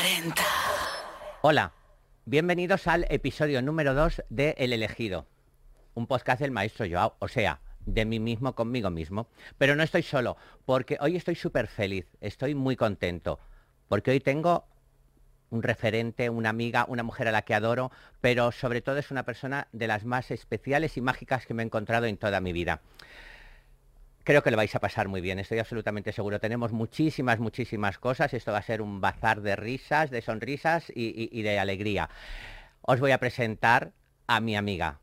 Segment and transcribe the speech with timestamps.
[0.00, 0.42] 40.
[1.42, 1.72] Hola,
[2.24, 5.26] bienvenidos al episodio número 2 de El Elegido,
[5.92, 9.28] un podcast del maestro Joao, o sea, de mí mismo conmigo mismo.
[9.58, 13.40] Pero no estoy solo, porque hoy estoy súper feliz, estoy muy contento,
[13.88, 14.64] porque hoy tengo
[15.50, 17.92] un referente, una amiga, una mujer a la que adoro,
[18.22, 21.66] pero sobre todo es una persona de las más especiales y mágicas que me he
[21.66, 22.80] encontrado en toda mi vida.
[24.22, 26.40] Creo que lo vais a pasar muy bien, estoy absolutamente seguro.
[26.40, 28.34] Tenemos muchísimas, muchísimas cosas.
[28.34, 32.10] Esto va a ser un bazar de risas, de sonrisas y, de alegría.
[32.82, 33.92] Os voy a presentar
[34.26, 35.00] a mi amiga,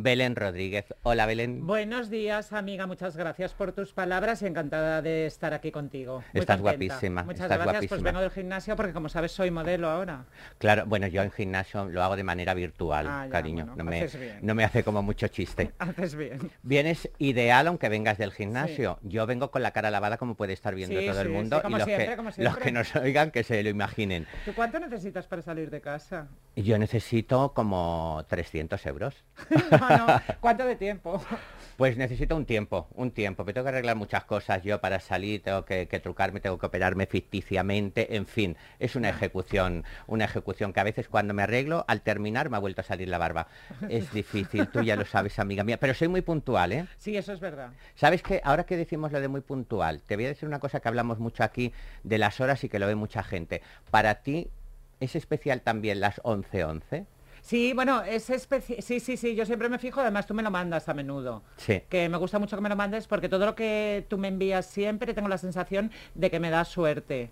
[0.00, 0.94] Belén Rodríguez.
[1.02, 1.66] Hola, Belén.
[1.66, 2.86] Buenos días, amiga.
[2.86, 6.22] Muchas gracias por tus palabras y encantada de estar aquí contigo.
[6.32, 6.86] Muy Estás contenta.
[6.94, 7.72] guapísima, Muchas estás gracias.
[7.74, 7.88] guapísima.
[7.88, 10.26] Pues vengo del gimnasio porque, como sabes, soy modelo ahora.
[10.58, 13.66] Claro, bueno, yo en gimnasio lo hago de manera virtual, Ah, ya, cariño.
[13.66, 14.38] bueno, no, me, haces bien.
[14.40, 15.72] no me hace como mucho chiste.
[15.80, 16.48] Haces bien.
[16.62, 19.00] Vienes ideal aunque vengas del gimnasio.
[19.02, 21.72] Yo vengo con la cara lavada como puede estar viendo Sí, todo el mundo y
[21.72, 24.28] los, siempre, que, los que nos oigan que se lo imaginen.
[24.44, 26.28] ¿Tú cuánto necesitas para salir de casa?
[26.54, 29.24] Yo necesito como 300 euros.
[29.96, 30.06] no.
[30.40, 31.20] ¿Cuánto de tiempo?
[31.78, 33.44] Pues necesito un tiempo, un tiempo.
[33.44, 36.66] Me tengo que arreglar muchas cosas yo para salir, tengo que, que trucarme, tengo que
[36.66, 41.84] operarme ficticiamente, en fin, es una ejecución, una ejecución que a veces cuando me arreglo,
[41.86, 43.46] al terminar me ha vuelto a salir la barba.
[43.88, 46.86] Es difícil, tú ya lo sabes, amiga mía, pero soy muy puntual, ¿eh?
[46.96, 47.70] Sí, eso es verdad.
[47.94, 48.40] ¿Sabes qué?
[48.42, 51.20] Ahora que decimos lo de muy puntual, te voy a decir una cosa que hablamos
[51.20, 51.72] mucho aquí
[52.02, 53.62] de las horas y que lo ve mucha gente.
[53.92, 54.50] Para ti,
[54.98, 57.06] ¿es especial también las 11.11?
[57.48, 58.82] Sí, bueno, es especial.
[58.82, 61.42] Sí, sí, sí, yo siempre me fijo, además tú me lo mandas a menudo.
[61.56, 61.80] Sí.
[61.88, 64.66] Que me gusta mucho que me lo mandes porque todo lo que tú me envías
[64.66, 67.30] siempre tengo la sensación de que me da suerte.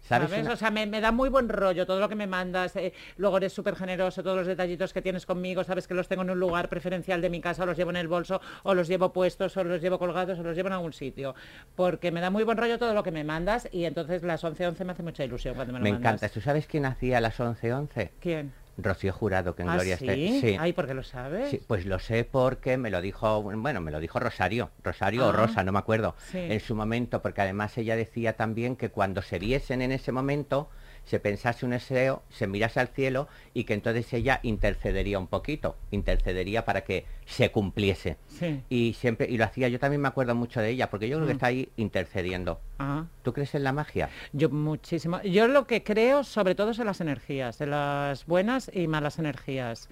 [0.00, 0.44] ¿Sabes ¿Sabes?
[0.44, 2.76] una- O sea, me, me da muy buen rollo todo lo que me mandas.
[2.76, 6.22] eh, luego eres súper generoso, todos los detallitos que tienes conmigo, sabes que los tengo
[6.22, 8.86] en un lugar preferencial de mi casa, o los llevo en el bolso, o los
[8.86, 11.34] llevo puestos, o los llevo colgados, o los llevo en algún sitio.
[11.74, 14.84] Porque me da muy buen rollo todo lo que me mandas y entonces las 11.11
[14.84, 16.12] me hace mucha ilusión cuando me lo Me mandas.
[16.14, 16.32] encanta.
[16.32, 18.10] ¿Tú sabes quién hacía las 11.11?
[18.20, 18.52] ¿Quién?
[18.80, 20.08] Rocío Jurado, que en ¿Ah, Gloria sí?
[20.08, 20.56] esté.
[20.58, 21.50] Ay, ¿por qué lo sabes?
[21.50, 25.30] Sí, pues lo sé porque me lo dijo, bueno, me lo dijo Rosario, Rosario o
[25.30, 26.38] Ah, Rosa, no me acuerdo, sí.
[26.38, 30.70] en su momento, porque además ella decía también que cuando se viesen en ese momento,
[31.08, 35.76] se pensase un deseo, se mirase al cielo y que entonces ella intercedería un poquito,
[35.90, 38.18] intercedería para que se cumpliese.
[38.28, 38.62] Sí.
[38.68, 41.26] Y siempre, y lo hacía, yo también me acuerdo mucho de ella, porque yo creo
[41.26, 41.36] que Mm.
[41.36, 42.60] está ahí intercediendo.
[42.78, 43.06] Ah.
[43.22, 44.10] ¿Tú crees en la magia?
[44.32, 45.22] Yo muchísimo.
[45.22, 49.18] Yo lo que creo sobre todo es en las energías, en las buenas y malas
[49.18, 49.88] energías.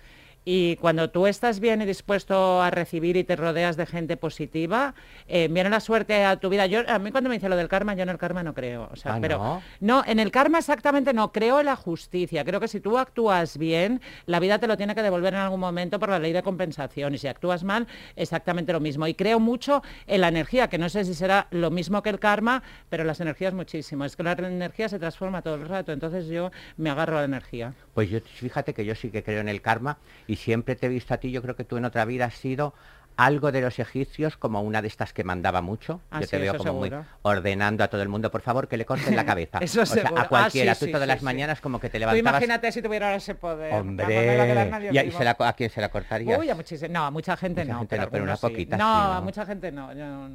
[0.49, 4.95] Y cuando tú estás bien y dispuesto a recibir y te rodeas de gente positiva,
[5.27, 6.67] eh, viene la suerte a tu vida.
[6.67, 8.89] Yo, a mí cuando me dice lo del karma, yo en el karma no creo.
[8.93, 9.62] O sea, Ah, pero ¿no?
[9.81, 12.45] no, en el karma exactamente no, creo en la justicia.
[12.45, 15.59] Creo que si tú actúas bien, la vida te lo tiene que devolver en algún
[15.59, 17.13] momento por la ley de compensación.
[17.17, 19.09] Y si actúas mal, exactamente lo mismo.
[19.09, 22.21] Y creo mucho en la energía, que no sé si será lo mismo que el
[22.21, 24.05] karma, pero las energías muchísimo.
[24.05, 27.25] Es que la energía se transforma todo el rato, entonces yo me agarro a la
[27.25, 27.75] energía.
[27.95, 30.89] Pues yo, fíjate que yo sí que creo en el karma y siempre te he
[30.89, 32.75] visto a ti, yo creo que tú en otra vida has sido
[33.16, 36.00] algo de los egipcios como una de estas que mandaba mucho.
[36.10, 38.77] Ah, yo sí, te veo como muy ordenando a todo el mundo, por favor, que
[38.77, 39.59] le corten la cabeza.
[39.60, 41.99] Eso o sea, a Ah, cualquiera, sí, tú sí, todas las mañanas como que te
[41.99, 42.43] Tú levantabas.
[42.43, 43.72] imagínate si tuviera ese poder.
[43.72, 45.19] No Hombre, ¿y, y vivo.
[45.19, 46.38] se la co- a quién se la cortarías?
[46.38, 47.78] Uy, a muchísima, no, a mucha gente Mucha no.
[47.81, 48.84] gente no, pero una poquita No,
[49.15, 49.93] a mucha gente no.
[49.94, 50.28] Yo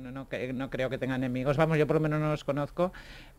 [0.53, 1.57] no creo que tenga enemigos.
[1.57, 2.91] Vamos, yo por lo menos no los conozco,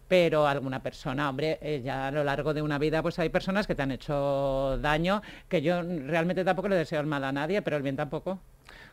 [0.08, 3.66] pero alguna persona, hombre, eh, ya a lo largo de una vida, pues hay personas
[3.66, 7.60] que te han hecho daño, que yo realmente tampoco le deseo el mal a nadie,
[7.62, 8.40] pero el bien tampoco.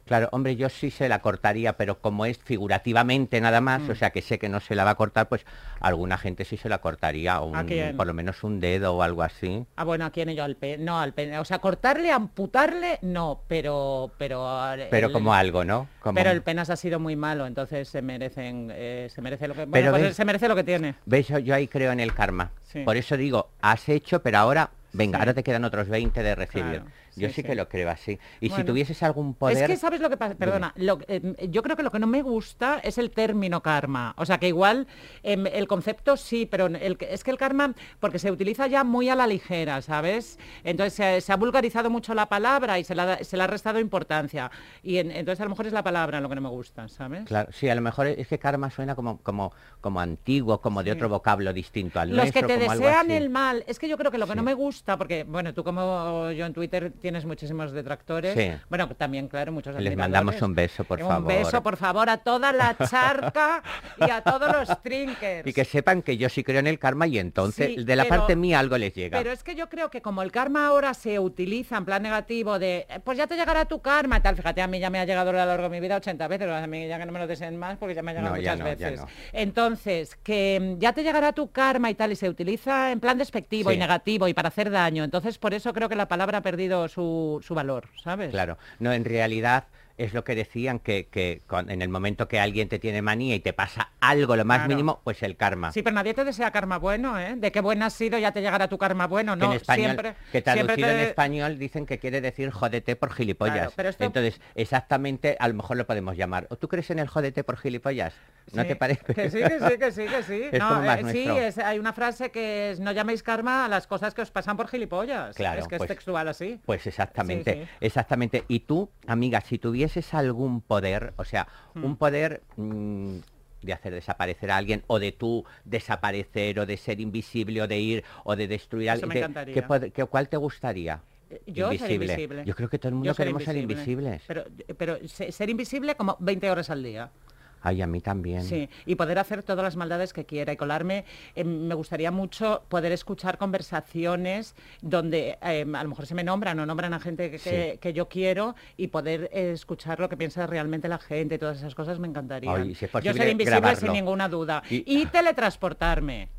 [0.06, 3.92] Claro, hombre, yo sí se la cortaría, pero como es figurativamente nada más, Mm.
[3.92, 5.46] o sea que sé que no se la va a cortar, pues
[5.80, 7.52] alguna gente sí se la cortaría, o
[7.96, 9.66] por lo menos un dedo o algo así.
[9.76, 10.44] Ah, bueno, ¿a quién yo?
[10.44, 10.84] Al pene.
[10.84, 11.38] No, al pene.
[11.40, 14.12] O sea, cortarle, amputarle, no, pero...
[14.18, 14.48] Pero,
[14.90, 15.88] Pero el- como algo, ¿no?
[16.02, 19.54] Como- Pero el penas ha sido muy malo, entonces se merecen, eh, se merece lo
[19.54, 20.96] que, bueno, Pero pues ves- se merece lo que tiene.
[21.06, 21.28] ¿Ves?
[21.28, 22.52] Yo, yo ahí creo en el karma.
[22.64, 22.82] Sí.
[22.84, 25.22] Por eso digo, has hecho, pero ahora, venga, Sí.
[25.22, 26.82] ahora te quedan otros 20 de recibir.
[26.82, 26.86] Claro,
[27.20, 28.18] yo sí, sí, que lo creo así.
[28.40, 29.58] Y si tuvieses algún poder...
[29.58, 32.08] Es que sabes lo que pasa, perdona, lo- eh, yo creo que lo que no
[32.08, 34.14] me gusta es el término karma.
[34.18, 34.88] O sea que igual
[35.24, 39.10] em, el concepto sí, pero el, es que el karma, porque se utiliza ya muy
[39.10, 40.40] a la ligera, ¿sabes?
[40.64, 43.48] Entonces se, se ha vulgarizado mucho la palabra y se le ha, se le ha
[43.48, 44.52] restado importancia.
[44.84, 47.26] Y en- entonces a lo mejor es la palabra lo que no me gusta, ¿sabes?
[47.26, 49.52] Claro, sí, a lo mejor es que karma suena como, como,
[49.82, 50.96] como antiguo, como de Sí.
[50.98, 53.88] otro vocablo distinto al Los que nuestro, te como algo desean el mal, es que
[53.88, 54.38] yo creo que lo que Sí.
[54.38, 58.36] no me gusta, porque, bueno, tú como yo en Twitter tienes muchísimos detractores.
[58.36, 58.52] Sí.
[58.70, 61.28] Bueno, también, claro, muchos Les mandamos un beso, por un favor.
[61.28, 63.64] beso, por favor, a toda la charca
[63.98, 65.48] y a todos los trinkers.
[65.48, 68.04] Y que sepan que yo sí creo en el karma y entonces Sí, de la
[68.04, 69.18] pero- parte mía algo les llega.
[69.18, 72.60] Pero es que yo creo que como el karma ahora se utiliza en plan negativo
[72.60, 75.06] de, eh, pues ya te llegará tu karma, tal, fíjate, a mí ya me ha
[75.06, 77.18] llegado a lo largo de mi vida 80 veces, a mí ya que no me
[77.20, 79.00] lo deseen más porque ya me ha llegado No, muchas no, veces.
[79.00, 79.08] no.
[79.34, 83.18] Entonces, que mm, ya te llegará tu karma y tal, y se utiliza en plan
[83.18, 83.76] despectivo Sí.
[83.76, 85.04] y negativo y para hacer daño.
[85.04, 88.32] Entonces, por eso creo que la palabra ha perdido su, su valor, ¿sabes?
[88.32, 89.66] Claro, no, en realidad
[90.00, 93.36] es lo que decían que, que con- en el momento que alguien te tiene manía
[93.36, 94.70] y te pasa algo, lo más Claro.
[94.70, 95.72] mínimo, pues el karma.
[95.72, 97.36] Sí, pero nadie te desea karma bueno, ¿eh?
[97.38, 99.52] De qué buen has sido, ya te llegará tu karma bueno, que ¿no?
[99.52, 103.12] en español, siempre, que siempre traducido te- en español dicen que quiere decir jodete por
[103.14, 103.56] gilipollas.
[103.56, 106.48] Claro, pero esto- Entonces, exactamente, a lo mejor lo podemos llamar.
[106.50, 108.14] ¿O tú crees en el jodete por gilipollas?
[108.54, 109.14] ¿No Sí, te parece?
[109.14, 110.44] Que sí, que sí, que sí, que sí.
[110.52, 113.86] Es No, eh, sí, es- hay una frase que es no llaméis karma a las
[113.86, 115.36] cosas que os pasan por gilipollas.
[115.36, 116.60] Claro, es que pues- es textual así.
[116.66, 117.70] Pues exactamente, Sí, sí.
[117.82, 118.46] exactamente.
[118.48, 119.60] Y tú, amiga, si
[119.90, 121.84] tuvieses algún poder, o sea, Hmm.
[121.86, 123.18] un poder mm,
[123.62, 127.78] de hacer desaparecer a alguien, o de tú desaparecer, o de ser invisible, o de
[127.80, 129.54] ir, o de destruir a alguien, me ¿qué- encantaría.
[129.54, 131.02] qué poder- qué- ¿cuál te gustaría?
[131.30, 132.44] Eh, Yo ser invisible.
[132.46, 134.10] Yo creo que todo el mundo ser queremos ser invisible.
[134.22, 134.24] invisibles.
[134.28, 137.12] Pero, pero se- ser invisible como 20 horas al día.
[137.62, 138.44] Ay, a mí también.
[138.44, 141.06] Sí, y poder hacer todas las maldades que quiera y colarme.
[141.36, 146.60] eh, me gustaría mucho poder escuchar conversaciones donde eh, a lo mejor se me nombran
[146.60, 147.78] o nombran a gente que, que- Sí.
[147.80, 151.38] que yo quiero y poder eh, escuchar lo que piensa realmente la gente.
[151.38, 152.52] Todas esas cosas me encantaría.
[152.54, 153.80] Ay, si es yo ser invisible grabarlo.
[153.80, 154.64] sin ninguna duda.
[154.70, 156.30] Y- Y, teletransportarme.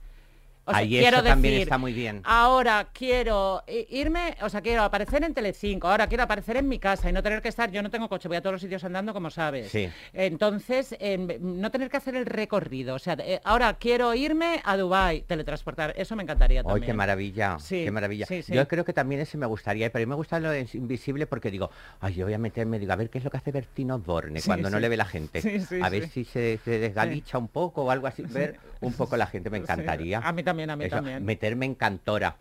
[0.71, 2.21] O sea, Ay, quiero eso también está muy bien.
[2.25, 7.09] Ahora quiero irme, o sea, quiero aparecer en Telecinco, ahora quiero aparecer en mi casa
[7.11, 9.13] y no tener que estar, yo no tengo coche, voy a todos los sitios andando
[9.13, 9.71] como sabes.
[9.71, 9.89] Sí.
[10.13, 14.77] Entonces, em, no tener que hacer el recorrido, o sea, eh, ahora quiero irme a
[14.77, 16.87] Dubai, teletransportar, eso me encantaría Ay, también.
[16.87, 18.27] qué maravilla, Sí, qué maravilla.
[18.27, 18.43] sí.
[18.47, 21.27] Yo creo que también ese me gustaría, pero a mí me gusta lo de invisible
[21.27, 21.71] porque digo,
[22.01, 24.41] ay, yo voy a meterme, digo, a ver qué es lo que hace Bertino Borne
[24.45, 25.41] cuando no le ve la gente.
[25.83, 29.27] A ver si se, se desgalicha un poco o algo así, ver un poco la
[29.27, 30.19] gente, me encantaría.
[30.19, 31.25] a mí también, a mí Eso, también.
[31.25, 32.37] Meterme en cantora.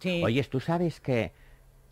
[0.00, 0.20] Sí.
[0.22, 1.30] Oyes, tú sabes que,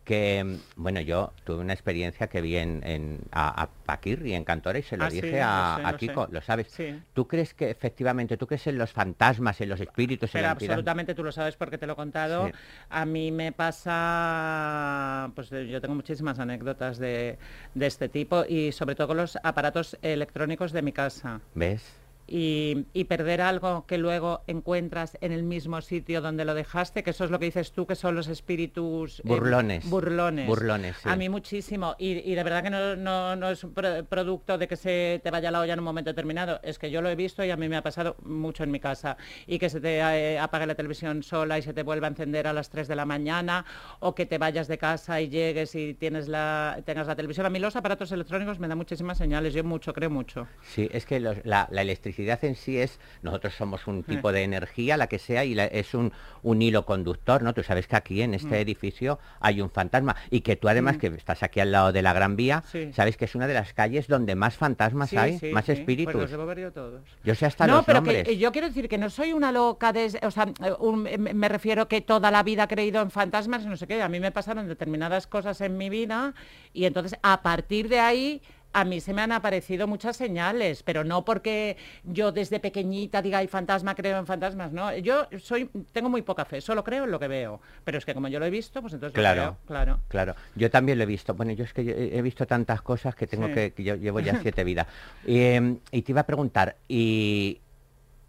[0.04, 4.42] que, mm, bueno, yo tuve una experiencia que vi en, en- a, a Paquirri en
[4.44, 6.66] Cantora y se lo Ah, sí, dije lo a, sé, a lo Kiko, lo sabes.
[6.72, 7.00] Sí.
[7.12, 10.70] ¿Tú crees que efectivamente, tú crees en los fantasmas, en los espíritus, en Pero entidad?
[10.72, 12.46] absolutamente tú lo sabes porque te lo he contado.
[12.46, 12.52] Sí.
[12.88, 17.38] A mí me pasa, pues yo tengo muchísimas anécdotas de,
[17.74, 21.40] de este tipo y sobre todo con los aparatos electrónicos de mi casa.
[21.54, 21.82] ¿Ves?
[22.32, 27.10] Y, y perder algo que luego encuentras en el mismo sitio donde lo dejaste, que
[27.10, 29.18] eso es lo que dices tú, que son los espíritus...
[29.18, 29.90] eh, Burlones.
[29.90, 30.46] burlones.
[30.46, 31.08] Burlones, sí.
[31.08, 31.96] A mí muchísimo.
[31.98, 35.20] Y, y de verdad que no, no- no es un pro- producto de que se
[35.24, 36.60] te vaya la olla en un momento determinado.
[36.62, 38.78] Es que yo lo he visto y a mí me ha pasado mucho en mi
[38.78, 39.16] casa.
[39.48, 42.46] Y que se te eh, apague la televisión sola y se te vuelva a encender
[42.46, 43.64] a las 3 de la mañana,
[43.98, 47.44] o que te vayas de casa y llegues y tienes la, tengas la televisión.
[47.46, 49.52] A mí los aparatos electrónicos me dan muchísimas señales.
[49.52, 50.46] Yo mucho, creo mucho.
[50.62, 54.42] Sí, es que los- la, la electricidad en sí es, nosotros somos un tipo de
[54.42, 56.12] energía, la que sea, y la- es un,
[56.42, 57.54] un hilo conductor, ¿no?
[57.54, 58.34] Tú sabes que aquí en Mm.
[58.34, 62.02] este edificio hay un fantasma y que tú además que estás aquí al lado de
[62.02, 62.92] la Gran Vía, Sí.
[62.92, 66.12] sabes que es una de las calles donde más fantasmas Sí, hay, sí, más espíritus.
[66.14, 67.02] Pues los debo ver yo todos.
[67.24, 68.24] Yo sé hasta no, los pero nombres.
[68.24, 71.18] que yo quiero decir que no soy una loca de, o sea, eh, un- eh,
[71.18, 74.20] me refiero que toda la vida he creído en fantasmas, no sé qué, a mí
[74.20, 76.34] me pasaron determinadas cosas en mi vida
[76.72, 81.02] y entonces a partir de ahí a mí se me han aparecido muchas señales, pero
[81.04, 84.96] no porque yo desde pequeñita diga hay fantasma, creo en fantasmas, no.
[84.98, 88.14] Yo soy tengo muy poca fe, solo creo en lo que veo, pero es que
[88.14, 89.40] como yo lo he visto, pues entonces lo Claro.
[89.42, 90.00] creo, claro.
[90.08, 91.34] Claro, yo también lo he visto.
[91.34, 93.54] Bueno, yo es que he visto tantas cosas que tengo Sí.
[93.54, 94.86] que, que yo llevo ya siete vidas.
[95.26, 97.60] Em, y te iba a preguntar, y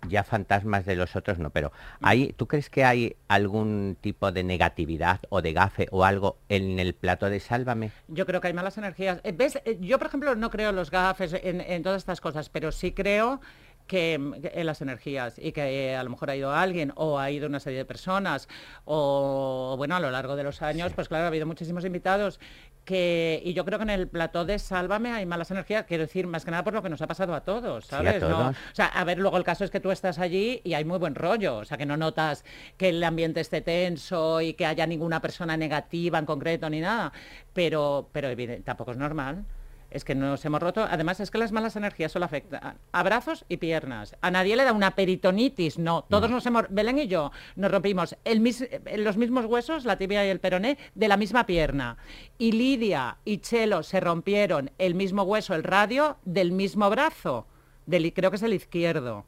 [0.07, 1.71] ya fantasmas de los otros no, pero
[2.01, 6.79] ¿hay, ¿tú crees que hay algún tipo de negatividad o de gafe o algo en
[6.79, 7.91] el plato de Sálvame?
[8.07, 9.21] Yo creo que hay malas energías.
[9.23, 9.59] Eh, ¿Ves?
[9.65, 12.71] Eh, Yo, por ejemplo, no creo en los gafes, en, en todas estas cosas, pero
[12.71, 14.13] sí creo que que
[14.53, 17.47] en las energías y que eh, a lo mejor ha ido alguien o ha ido
[17.47, 18.47] una serie de personas
[18.85, 22.39] o bueno a lo largo de los años pues claro ha habido muchísimos invitados
[22.85, 26.25] que y yo creo que en el plató de Sálvame hay malas energías quiero decir
[26.27, 28.29] más que nada por lo que nos ha pasado a todos Sí, a sabes ¿no?
[28.29, 28.55] todos.
[28.55, 30.97] o sea a ver luego el caso es que tú estás allí y hay muy
[30.97, 32.43] buen rollo o sea que no notas
[32.77, 37.11] que el ambiente esté tenso y que haya ninguna persona negativa en concreto ni nada
[37.53, 38.29] pero pero
[38.63, 39.45] tampoco es normal
[39.91, 40.87] es que nos hemos roto.
[40.89, 44.15] Además, es que las malas energías solo afectan a brazos y piernas.
[44.21, 46.03] A nadie le da una peritonitis, no.
[46.09, 48.67] Todos nos hemos, Belén y yo, nos rompimos el mis-
[48.97, 51.97] los mismos huesos, la tibia y el peroné, de la misma pierna.
[52.37, 57.47] Y Lidia y Chelo se rompieron el mismo hueso, el radio, del mismo brazo.
[57.85, 59.25] Del, creo que es el izquierdo.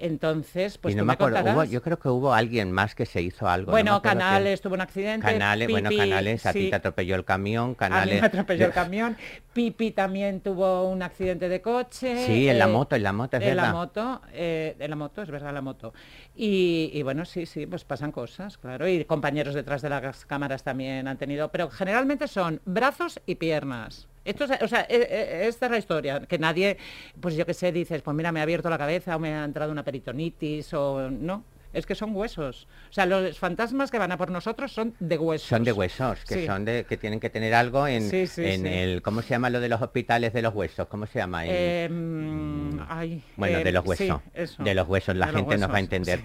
[0.00, 3.04] Entonces, pues y no tú me acuerdo, hubo- yo creo que hubo alguien más que
[3.04, 3.66] se hizo algo.
[3.66, 4.28] no Bueno, acuerdo quién.
[4.28, 5.26] Canales tuvo un accidente.
[5.26, 8.20] Canales, bueno, Pipi, Canales, a ti te atropelló el camión, a mí Canales...
[8.20, 9.16] me atropelló el camión.
[9.52, 12.26] Pipi también tuvo un accidente de coche.
[12.26, 14.96] Sí, en la eh, moto, en la moto, es en la moto, eh, en la
[14.96, 15.92] moto, es verdad, la moto.
[16.36, 18.86] Y, y bueno, sí, sí, pues pasan cosas, claro.
[18.86, 24.06] Y compañeros detrás de las cámaras también han tenido, pero generalmente son brazos y piernas.
[24.28, 26.76] Esto es- o sea, esta es la historia, que nadie,
[27.20, 29.44] pues yo qué sé, dices, pues mira, me ha abierto la cabeza o me ha
[29.44, 31.44] entrado una peritonitis o no.
[31.72, 32.66] Es que son huesos.
[32.88, 35.48] O sea, los fantasmas que van a por nosotros son de huesos.
[35.48, 36.46] Son de huesos, que Sí.
[36.46, 39.50] son de que tienen que tener algo en, Sí, sí, en el ¿cómo se llama
[39.50, 40.88] lo de los hospitales de los huesos?
[40.88, 41.44] ¿Cómo se llama?
[41.44, 44.22] El- Eh, mm, ay, bueno, eh, de los sí, huesos.
[44.34, 44.62] eso.
[44.62, 46.20] de los huesos, la los gente nos va a entender.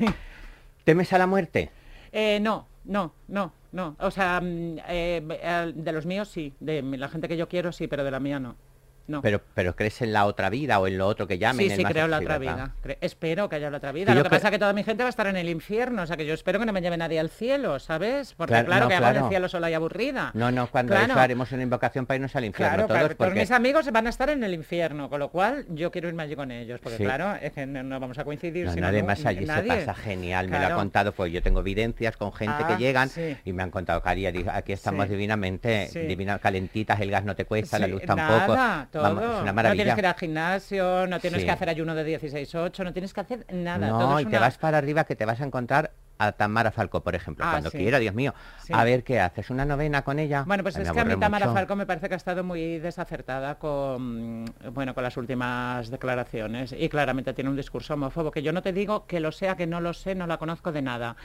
[0.85, 1.69] ¿Temes a la muerte?
[2.11, 3.95] Eh, no, no, no, no.
[3.99, 7.71] O sea, mm, eh, eh, de los míos sí, de la gente que yo quiero
[7.71, 8.55] sí, pero de la mía no.
[9.05, 9.21] No.
[9.21, 11.65] Pero, pero crees en la otra vida o en lo otro que llamen.
[11.67, 12.73] sí, el sí, creo en la otra vida.
[12.83, 14.15] Cre- espero que haya la otra vida.
[14.15, 16.03] Lo que pasa es que toda mi gente va a estar en el infierno.
[16.03, 18.33] O sea, que yo espero que no me lleve nadie al cielo, ¿sabes?
[18.33, 19.25] Porque Claro, claro, no, que hago en claro.
[19.25, 20.31] el cielo sola y aburrida.
[20.33, 21.11] No, no, cuando Claro.
[21.11, 24.09] eso haremos una invocación para irnos al infierno Claro, todos, porque mis amigos van a
[24.09, 27.03] estar en el infierno, con lo cual yo quiero irme allí con ellos, porque Sí.
[27.03, 28.67] claro, es que no, no vamos a coincidir.
[28.67, 29.69] no, si nadie no, más allí nadie.
[29.71, 32.77] se pasa genial, me lo ha contado, pues yo tengo evidencias con gente Ah, que
[32.81, 33.35] llegan sí.
[33.43, 35.11] y me han contado, Cari, aquí estamos Sí.
[35.11, 35.99] divinamente, Sí.
[35.99, 38.55] divina, calentitas, el gas no te cuesta, la luz tampoco.
[38.55, 39.03] Nada, todo.
[39.03, 39.95] Vamos, es una No tienes maravilla.
[39.95, 41.45] que ir al gimnasio, no tienes Sí.
[41.45, 43.87] que hacer ayuno de 16-8, no tienes que hacer nada.
[43.87, 45.91] No, todo es y te una- vas para arriba que te vas a encontrar
[46.25, 47.77] a Tamara Falco, por ejemplo, Ah, cuando sí.
[47.77, 48.33] quiera, Dios mío.
[48.63, 48.73] Sí.
[48.75, 50.43] A ver qué haces, una novena con ella.
[50.47, 51.55] Bueno, pues Ay, es que a mí Tamara mucho.
[51.55, 56.89] Falco me parece que ha estado muy desacertada con, bueno, con las últimas declaraciones y
[56.89, 59.81] claramente tiene un discurso homófobo, que yo no te digo que lo sea, que no
[59.81, 61.15] lo sé, no la conozco de nada,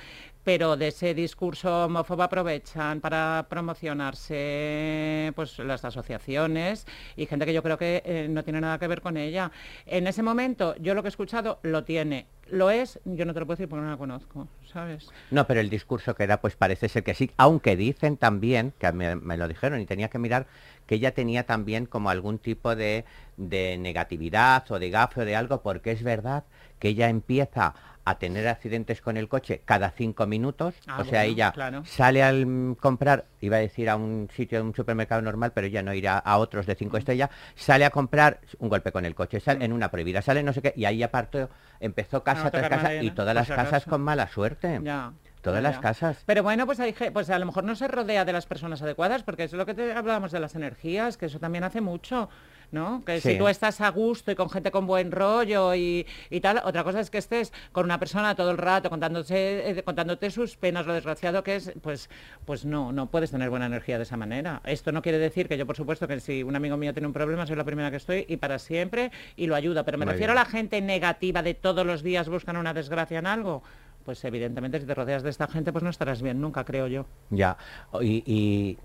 [0.44, 6.86] pero de ese discurso homófobo aprovechan para promocionarse pues las asociaciones
[7.16, 9.50] y gente que yo creo que eh, no tiene nada que ver con ella.
[9.86, 12.26] En ese momento, yo lo que he escuchado lo tiene.
[12.50, 15.10] Lo es, yo no te lo puedo decir porque no la conozco, ¿sabes?
[15.30, 18.90] No, pero el discurso que da, pues parece ser que sí, aunque dicen también, que
[18.92, 20.46] me, me lo dijeron y tenía que mirar,
[20.86, 23.04] que ella tenía también como algún tipo de,
[23.36, 26.44] de negatividad o de gafe o de algo, porque es verdad
[26.78, 27.74] que ella empieza
[28.04, 31.84] a tener accidentes con el coche cada cinco minutos, Ah, o sea, bueno, ella claro.
[31.84, 35.82] sale al comprar, iba a decir a un sitio, a un supermercado normal, pero ella
[35.82, 39.40] no irá a otros de cinco estrellas, sale a comprar un golpe con el coche,
[39.40, 41.48] sale en una prohibida, sale no sé qué, y ahí aparte
[41.80, 42.46] empezó casa.
[42.46, 44.80] Ah, tras tocar casa y todas las casas con mala suerte.
[44.82, 45.12] Ya.
[45.42, 46.22] Todas ya, las casas.
[46.26, 49.22] Pero bueno, pues hay pues a lo mejor no se rodea de las personas adecuadas,
[49.22, 52.28] porque es lo que te hablábamos de las energías, que eso también hace mucho.
[52.70, 53.02] ¿No?
[53.02, 53.32] Que Sí.
[53.32, 56.84] si tú estás a gusto y con gente con buen rollo y, y tal, otra
[56.84, 60.84] cosa es que estés con una persona todo el rato contándose, eh, contándote sus penas,
[60.84, 62.10] lo desgraciado que es, pues,
[62.44, 64.60] pues no, no puedes tener buena energía de esa manera.
[64.66, 67.14] Esto no quiere decir que yo, por supuesto, que si un amigo mío tiene un
[67.14, 70.12] problema, soy la primera que estoy y para siempre y lo ayuda, pero me Muy
[70.12, 70.38] refiero bien.
[70.38, 73.62] a la gente negativa de todos los días buscan una desgracia en algo.
[74.04, 77.06] Pues evidentemente si te rodeas de esta gente pues no estarás bien nunca, creo yo.
[77.30, 77.56] Ya,
[78.00, 78.78] y, y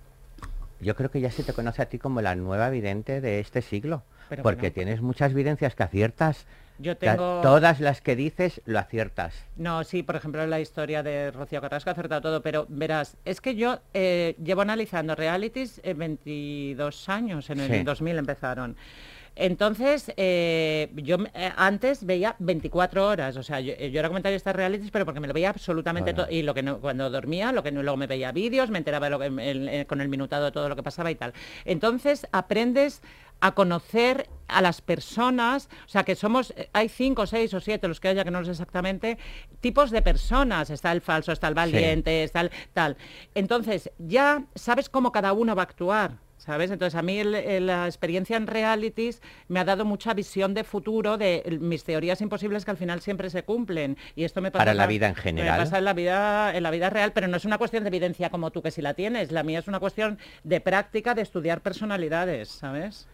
[0.83, 3.61] yo creo que ya se te conoce a ti como la nueva vidente de este
[3.61, 4.73] siglo, Pero porque bueno.
[4.73, 6.45] tienes muchas evidencias que aciertas.
[6.79, 7.41] Yo tengo...
[7.41, 9.33] Todas las que dices lo aciertas.
[9.55, 13.41] No, sí, por ejemplo, la historia de Rocío Carrasco ha acertado todo, pero verás, es
[13.41, 17.83] que yo eh, llevo analizando realities eh, 22 años, en el Sí.
[17.83, 18.75] 2000 empezaron.
[19.35, 24.57] Entonces, eh, yo eh, antes veía 24 horas, o sea, yo, yo era comentarista de
[24.57, 27.63] realities, pero porque me lo veía absolutamente todo, y lo que no, cuando dormía, lo
[27.63, 30.45] que no, luego me veía vídeos, me enteraba lo que, el- eh, con el minutado
[30.45, 31.33] de todo lo que pasaba y tal.
[31.65, 33.01] Entonces, aprendes
[33.41, 37.87] a conocer a las personas, o sea que somos, eh, hay cinco, seis o siete,
[37.87, 39.17] los que haya que no lo sé exactamente,
[39.59, 42.95] tipos de personas, está el falso, está el valiente, está el tal.
[43.35, 46.19] Entonces, ya sabes cómo cada uno va a actuar.
[46.37, 46.71] ¿Sabes?
[46.71, 50.65] Entonces a mí el- el- la experiencia en realities me ha dado mucha visión de
[50.65, 53.97] futuro de el- mis teorías imposibles que al final siempre se cumplen.
[54.15, 55.57] Y esto me pasa Para la vida en me general.
[55.59, 58.29] pasa en la vida, en la vida real, pero no es una cuestión de evidencia
[58.29, 59.31] como tú que si la tienes.
[59.31, 63.07] La mía es una cuestión de práctica, de estudiar personalidades, ¿sabes?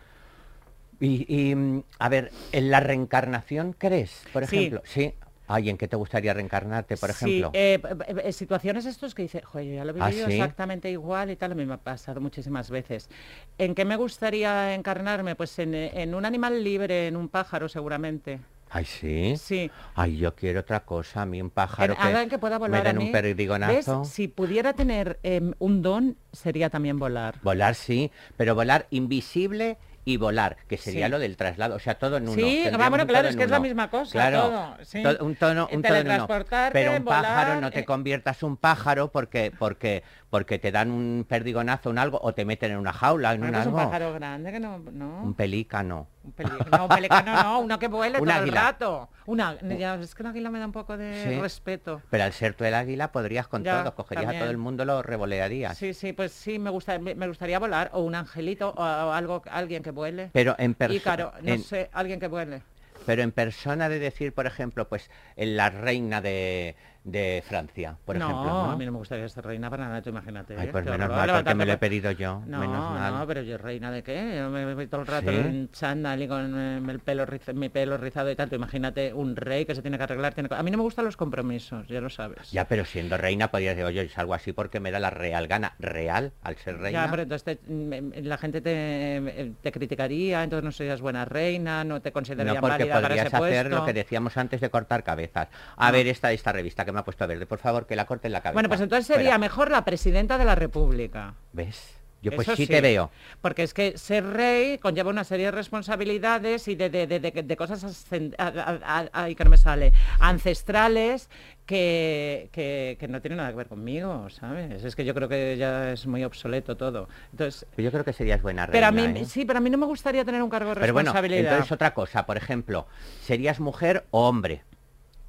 [0.99, 4.57] Y, y, mm, a ver, ¿en la reencarnación crees, por Sí.
[4.57, 4.81] ejemplo?
[4.85, 5.13] Sí.
[5.51, 7.51] Ay, ¿en qué te gustaría reencarnarte, por Sí, ejemplo?
[7.51, 7.79] p-
[8.23, 10.33] eh, situaciones estos que dice, joder, yo ya lo he ¿Ah, vivido sí?
[10.33, 13.09] exactamente igual y tal, a mí me ha pasado muchísimas veces.
[13.57, 15.35] ¿En qué me gustaría encarnarme?
[15.35, 18.39] Pues en, en un animal libre, en un pájaro seguramente.
[18.69, 19.33] Ay, sí.
[19.37, 19.71] Sí.
[19.95, 22.89] Ay, yo quiero otra cosa, a mí un pájaro En- alguien que pueda volar me
[22.89, 23.05] a den mí.
[23.05, 24.01] un perdigonazo.
[24.01, 24.09] ¿Ves?
[24.11, 27.39] Si pudiera tener em, un don, sería también volar.
[27.41, 31.11] Volar sí, pero volar invisible y volar, que sería Sí.
[31.11, 32.33] lo del traslado, o sea, todo en uno.
[32.33, 35.03] Sí, ah, bueno, un claro, es que es la misma cosa, Claro, todo, sí.
[35.03, 36.03] to- un tono, un todo en uno.
[36.03, 37.85] teletransportarte, Pero un pájaro no te eh.
[37.85, 42.71] conviertas un pájaro porque porque porque te dan un perdigonazo, un algo, o te meten
[42.71, 44.77] en una jaula, en Bueno, un pues pájaro grande que no...
[44.91, 45.21] no.
[45.23, 46.07] Un pelícano.
[46.37, 48.59] Un No, un no, uno que vuele Un todo águila.
[48.61, 49.09] el rato.
[49.25, 51.39] Una, ya, es que un águila me da un poco de Sí.
[51.39, 52.01] respeto.
[52.09, 54.85] Pero al ser tú el águila podrías con Ya, todo, cogerías a todo el mundo,
[54.85, 55.77] lo revolearías.
[55.77, 59.11] Sí, sí, pues sí, me, gusta, me, me gustaría volar, o un angelito, o, o
[59.11, 60.29] algo, alguien que vuele.
[60.33, 61.01] Pero en persona.
[61.01, 62.61] claro, no sé, alguien que vuele.
[63.05, 66.75] Pero en persona de decir, por ejemplo, pues en la reina de,
[67.11, 68.49] de Francia, por no, ejemplo.
[68.49, 68.71] ¿no?
[68.71, 70.55] a mí no me gustaría ser reina para nada, tú imagínate.
[70.57, 70.69] Ay, ¿eh?
[70.71, 72.41] pues menos mal, porque me lo he pedido yo.
[72.45, 73.13] No, menos mal.
[73.13, 74.35] no, pero yo reina de qué?
[74.37, 75.37] Yo me voy todo el rato ¿Sí?
[75.37, 78.55] en chándal y con eh, el pelo mi pelo rizado y tanto.
[78.55, 80.33] Imagínate un rey que se tiene que arreglar.
[80.33, 82.51] Tiene A mí no me gustan los compromisos, ya lo sabes.
[82.51, 85.47] Ya, pero siendo reina podrías decir, oye, es algo así porque me da la real
[85.47, 85.73] gana.
[85.79, 87.05] Real, al ser reina.
[87.05, 91.83] Ya, pero entonces te- mm, la gente te, te criticaría, entonces no serías buena reina,
[91.83, 93.79] no te No, considerarían porque válida para podrías ese hacer puesto.
[93.79, 95.47] lo que decíamos antes de cortar cabezas.
[95.77, 95.93] A No.
[95.93, 98.33] ver, esta, esta revista que me ha puesto verde, por favor, que la corte en
[98.33, 98.53] la cabeza.
[98.55, 99.37] Bueno, pues entonces sería Fuera.
[99.39, 101.33] mejor la presidenta de la República.
[101.53, 101.95] ¿Ves?
[102.21, 103.11] Yo pues Eso sí, te veo.
[103.39, 107.81] Porque es que ser rey conlleva una serie de responsabilidades y de, de- de- cosas
[107.85, 111.29] ascen- a- a- a- ay, que no me sale, ancestrales
[111.65, 114.83] que, que- que no tienen nada que ver conmigo, ¿sabes?
[114.83, 117.07] Es que yo creo que ya es muy obsoleto todo.
[117.31, 118.71] Entonces, Pero yo creo que serías buena reina.
[118.73, 119.25] pero a mí ¿eh?
[119.25, 121.51] sí, pero a mí no me gustaría tener un cargo de Pero bueno, responsabilidad.
[121.53, 122.85] entonces otra cosa, por ejemplo,
[123.21, 124.63] ¿serías mujer o hombre?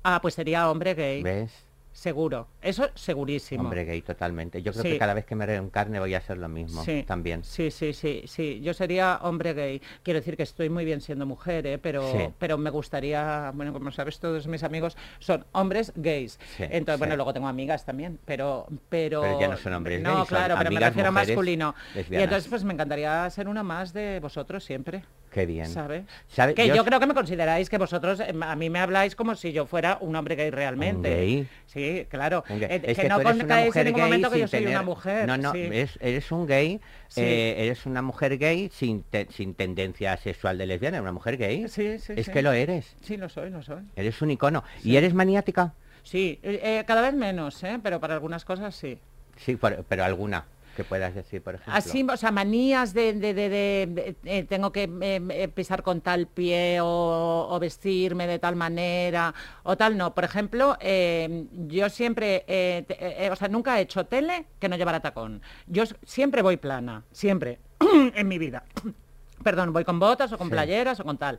[0.03, 1.53] Ah, pues sería hombre gay, ¿Ves?
[1.93, 2.47] seguro.
[2.63, 3.65] Eso segurísimo.
[3.65, 4.63] Hombre gay totalmente.
[4.63, 4.91] Yo creo Sí.
[4.93, 7.43] que cada vez que me reencarne voy a hacer lo mismo Sí, también.
[7.45, 8.61] Sí, sí, sí, sí.
[8.63, 9.83] Yo sería hombre gay.
[10.03, 11.79] Quiero decir que estoy muy bien siendo mujer, ¿eh?
[11.79, 12.29] pero, Sí.
[12.39, 16.39] pero me gustaría, bueno, como sabes, todos mis amigos son hombres gays.
[16.59, 18.67] Entonces, bueno, luego tengo amigas también, pero...
[18.89, 21.75] Pero, Pero ya no son hombres No, gays, son claro, pero me refiero a masculino.
[22.09, 25.03] Y entonces, pues me encantaría ser una más de vosotros siempre.
[25.31, 25.67] Qué bien.
[25.67, 26.05] ¿Sabes?
[26.29, 26.55] ¿Sabe?
[26.55, 29.37] Que yo, Yo- creo que me consideráis que vosotros, eh, a mí me habláis como
[29.37, 31.09] si yo fuera un hombre gay realmente.
[31.09, 31.49] gay?
[31.67, 32.43] Sí, claro.
[32.49, 32.63] Gay.
[32.65, 35.27] Eh, Es que, que no contáis en ningún momento que yo soy una mujer.
[35.29, 35.69] No, no, sí.
[35.73, 37.21] es- eres un gay, Sí.
[37.21, 41.69] eh, eres una mujer gay sin, te- sin tendencia sexual de lesbiana, una mujer gay.
[41.69, 42.33] Sí, sí, es sí.
[42.33, 42.97] que lo eres.
[43.03, 43.83] Sí, lo soy, lo soy.
[43.95, 44.65] Eres un icono.
[44.83, 45.75] ¿Y eres maniática?
[46.03, 47.79] Sí, eh, cada vez menos, ¿eh?
[47.83, 48.99] pero para algunas cosas sí.
[49.37, 50.45] Sí, por- pero alguna
[50.77, 51.75] que puedas decir, por ejemplo.
[51.75, 55.83] Así, o sea, manías de, de- de- de- de- eh, tengo que eh, eh, pisar
[55.83, 60.15] con tal pie o, o vestirme de tal manera o tal, no.
[60.15, 64.77] Por ejemplo, eh, yo siempre, eh, te- o sea, nunca he hecho tele que no
[64.77, 65.43] llevara tacón.
[65.67, 67.59] Yo siempre voy plana, siempre,
[68.15, 68.65] en mi vida.
[69.43, 70.53] Perdón, voy con botas o con Sí.
[70.53, 71.39] playeras o con tal.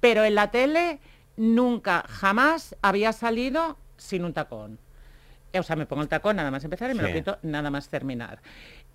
[0.00, 0.98] Pero en la tele
[1.36, 4.78] nunca, jamás había salido sin un tacón.
[5.58, 7.88] O sea, me pongo el tacón nada más empezar y me lo quito nada más
[7.88, 8.38] terminar.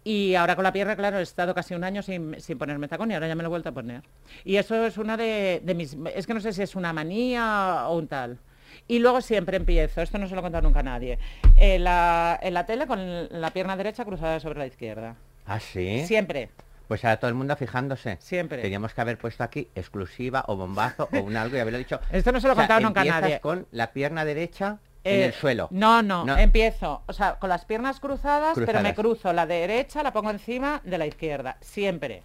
[0.03, 3.11] Y ahora con la pierna, claro, he estado casi un año sin, sin ponerme tacón
[3.11, 4.01] y ahora ya me lo he vuelto a poner.
[4.45, 5.97] Y eso es una de, de mis...
[6.15, 8.39] Es que no sé si es una manía o un tal.
[8.87, 11.19] Y luego siempre empiezo, esto no se lo he contado nunca a nadie,
[11.57, 15.15] en la, en la tele con la pierna derecha cruzada sobre la izquierda.
[15.45, 16.05] ¿Ah, sí?
[16.05, 16.49] Siempre.
[16.87, 18.17] Pues ahora todo el mundo fijándose.
[18.19, 18.61] Siempre.
[18.61, 21.99] Teníamos que haber puesto aquí exclusiva o bombazo o un algo y haberlo dicho.
[22.11, 23.39] Esto no se lo he O sea, contado nunca a nadie.
[23.41, 25.67] con la pierna derecha en Eh, el suelo.
[25.71, 26.37] No, no, No.
[26.37, 28.95] empiezo, o sea, con las piernas cruzadas, pero me Cruzadas.
[28.95, 32.21] cruzo la derecha, la pongo encima de la izquierda, siempre.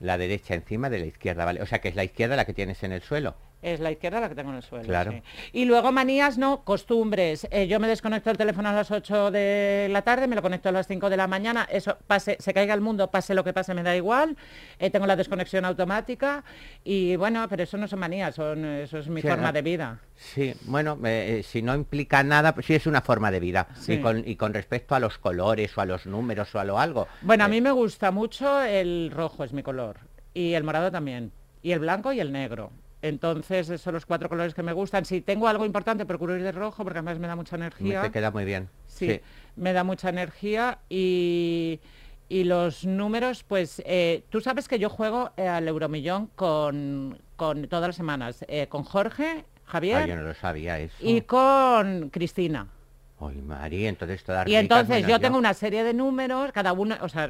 [0.00, 1.62] La derecha encima de la izquierda, ¿vale?
[1.62, 3.34] O sea que es la izquierda la que tienes en el suelo.
[3.62, 4.84] Es la izquierda la que tengo en el suelo.
[4.84, 5.12] Claro.
[5.12, 5.22] sí.
[5.52, 7.48] Y luego manías, no, costumbres.
[7.50, 10.68] Eh, yo me desconecto el teléfono a las 8 de la tarde, me lo conecto
[10.68, 13.52] a las 5 de la mañana, eso pase, se caiga el mundo, pase lo que
[13.52, 14.36] pase, me da igual.
[14.78, 16.44] Eh, tengo la desconexión automática
[16.84, 19.62] y bueno, pero eso no son manías, son, eso es mi Sí, forma ah, de
[19.62, 20.00] vida.
[20.14, 23.68] Sí, bueno, eh, si no implica nada, pues sí es una forma de vida.
[23.74, 23.94] Sí.
[23.94, 26.78] Y, con, y con respecto a los colores o a los números o a lo
[26.78, 27.08] algo.
[27.22, 29.96] Bueno, a mí me gusta mucho el rojo, es mi color.
[30.34, 31.32] Y el morado también.
[31.62, 32.70] Y el blanco y el negro.
[33.08, 35.04] Entonces, esos son los cuatro colores que me gustan.
[35.04, 38.02] Si tengo algo importante, procuro ir de rojo porque además me da mucha energía.
[38.02, 38.68] Te queda muy bien.
[38.86, 39.20] Sí,
[39.56, 41.80] me da mucha energía y,
[42.28, 47.68] y los números, pues eh, tú sabes que yo juego eh, al Euromillón con, con
[47.68, 50.94] todas las semanas, eh, con Jorge, Ah, Javier yo no lo sabía eso.
[51.00, 52.68] y con Cristina.
[53.18, 56.94] Ay, María, entonces todas Y entonces menos yo tengo una serie de números, cada uno,
[57.00, 57.28] o sea,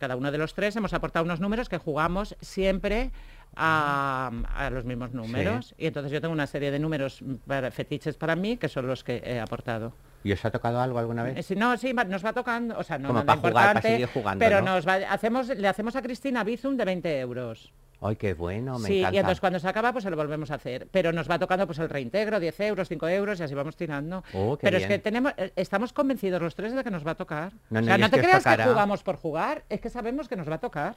[0.00, 3.12] cada uno de los tres hemos aportado unos números que jugamos siempre
[3.56, 5.74] a, a los mismos números.
[5.78, 9.02] Y entonces yo tengo una serie de números para, fetiches para mí que son los
[9.02, 9.92] que he aportado.
[10.24, 11.46] ¿Y os ha tocado algo alguna Eh, vez?
[11.46, 14.08] si no, sí, nos va tocando, o sea, no, Como no para jugar, para seguir
[14.08, 14.74] jugando, pero ¿no?
[14.74, 17.72] nos va, hacemos, le hacemos a Cristina Bizum de 20 euros.
[18.00, 19.14] Ay, qué bueno, me sí, encanta.
[19.14, 20.86] y entonces cuando se acaba, pues se lo volvemos a hacer.
[20.90, 24.22] Pero nos va tocando pues el reintegro, 10 euros, 5 euros, y así vamos tirando.
[24.34, 27.14] Oh, pero es que tenemos, eh, estamos convencidos los tres de que nos va a
[27.14, 27.52] tocar.
[27.70, 30.28] No, o no, sea, y no te creas que jugamos por jugar, es que sabemos
[30.28, 30.96] que nos va a tocar.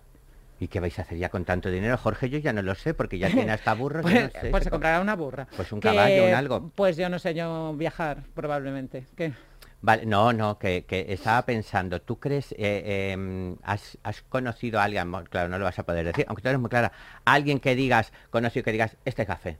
[0.59, 1.97] ¿Y qué vais a hacer ya con tanto dinero?
[1.97, 4.01] Jorge, yo ya no lo sé, porque ya tiene hasta burros.
[4.09, 5.47] Pues, no sé, pues se co- comprará una burra.
[5.55, 6.71] Pues un Que, caballo, un algo.
[6.75, 9.05] Pues yo no sé, yo viajar, probablemente.
[9.15, 9.33] ¿Qué?
[9.81, 14.83] Vale, no, no, que, que estaba pensando, ¿tú crees, eh, em, has, has conocido a
[14.83, 16.91] alguien, claro, no lo vas a poder decir, aunque tú eres muy clara,
[17.23, 19.57] alguien que digas, conocido que digas, este café?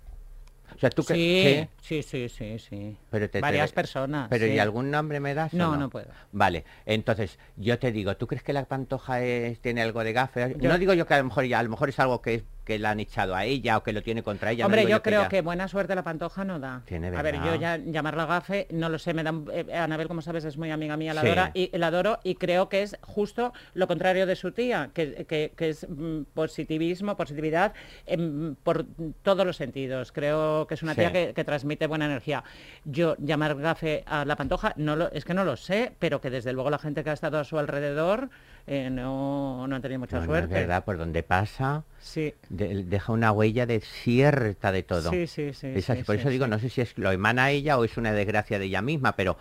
[0.76, 1.68] O sea, tú que...
[1.82, 2.98] Sí, sí, sí, sí, sí.
[3.10, 4.28] Pero te- te- Varias personas.
[4.30, 4.52] Pero sí.
[4.54, 5.54] ¿y algún nombre me das?
[5.54, 6.08] o No, no puedo.
[6.32, 10.56] Vale, entonces yo te digo, ¿tú crees que la pantoja es- tiene algo de gafe?
[10.60, 12.36] Yo- No digo yo que a lo mejor ya, a lo mejor es algo que,
[12.36, 14.68] es- que la han echado a ella o que lo tiene contra ella.
[14.68, 16.84] Hombre, yo creo que buena suerte la pantoja no da.
[16.86, 20.22] Tiene a ver, yo ya llamarla gafe, no lo sé, me dan, eh, Anabel, como
[20.22, 21.28] sabes, es muy amiga mía, la, Sí.
[21.28, 25.26] adora, y, la adoro y creo que es justo lo contrario de su tía, que,
[25.26, 27.74] que- que es mm, positivismo, positividad
[28.06, 28.86] em, por
[29.24, 30.12] todos los sentidos.
[30.12, 31.00] Creo que es una Sí.
[31.00, 32.44] tía que, que transmite buena energía.
[32.86, 36.30] Yo llamar gafe a la pantoja, no lo, es que no lo sé, pero que
[36.30, 38.30] desde luego la gente que ha estado a su alrededor
[38.68, 40.54] eh, no, no han tenido mucha No, no, suerte.
[40.56, 42.34] es verdad, por donde pasa, Sí.
[42.50, 45.10] de- deja una huella desierta de todo.
[45.12, 47.12] Sí, sí, sí, Es así, sí, por sí, eso digo, no sé si es lo
[47.12, 49.38] emana ella o es una desgracia de ella misma, pero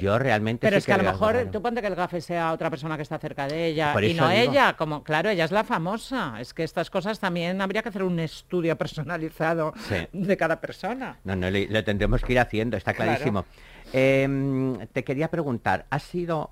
[0.00, 1.50] yo realmente Pero es que a lo mejor raro.
[1.50, 4.14] tú ponte que el gafe sea otra persona que está cerca de ella Por y
[4.14, 4.50] no digo.
[4.52, 6.40] ella, como claro, ella es la famosa.
[6.40, 9.72] Es que estas cosas también habría que hacer un estudio personalizado
[10.12, 11.18] de cada persona.
[11.24, 13.10] No, no, lo tendremos que ir haciendo, está Claro.
[13.12, 13.44] clarísimo.
[13.92, 16.50] Em, te quería preguntar, ¿has sido,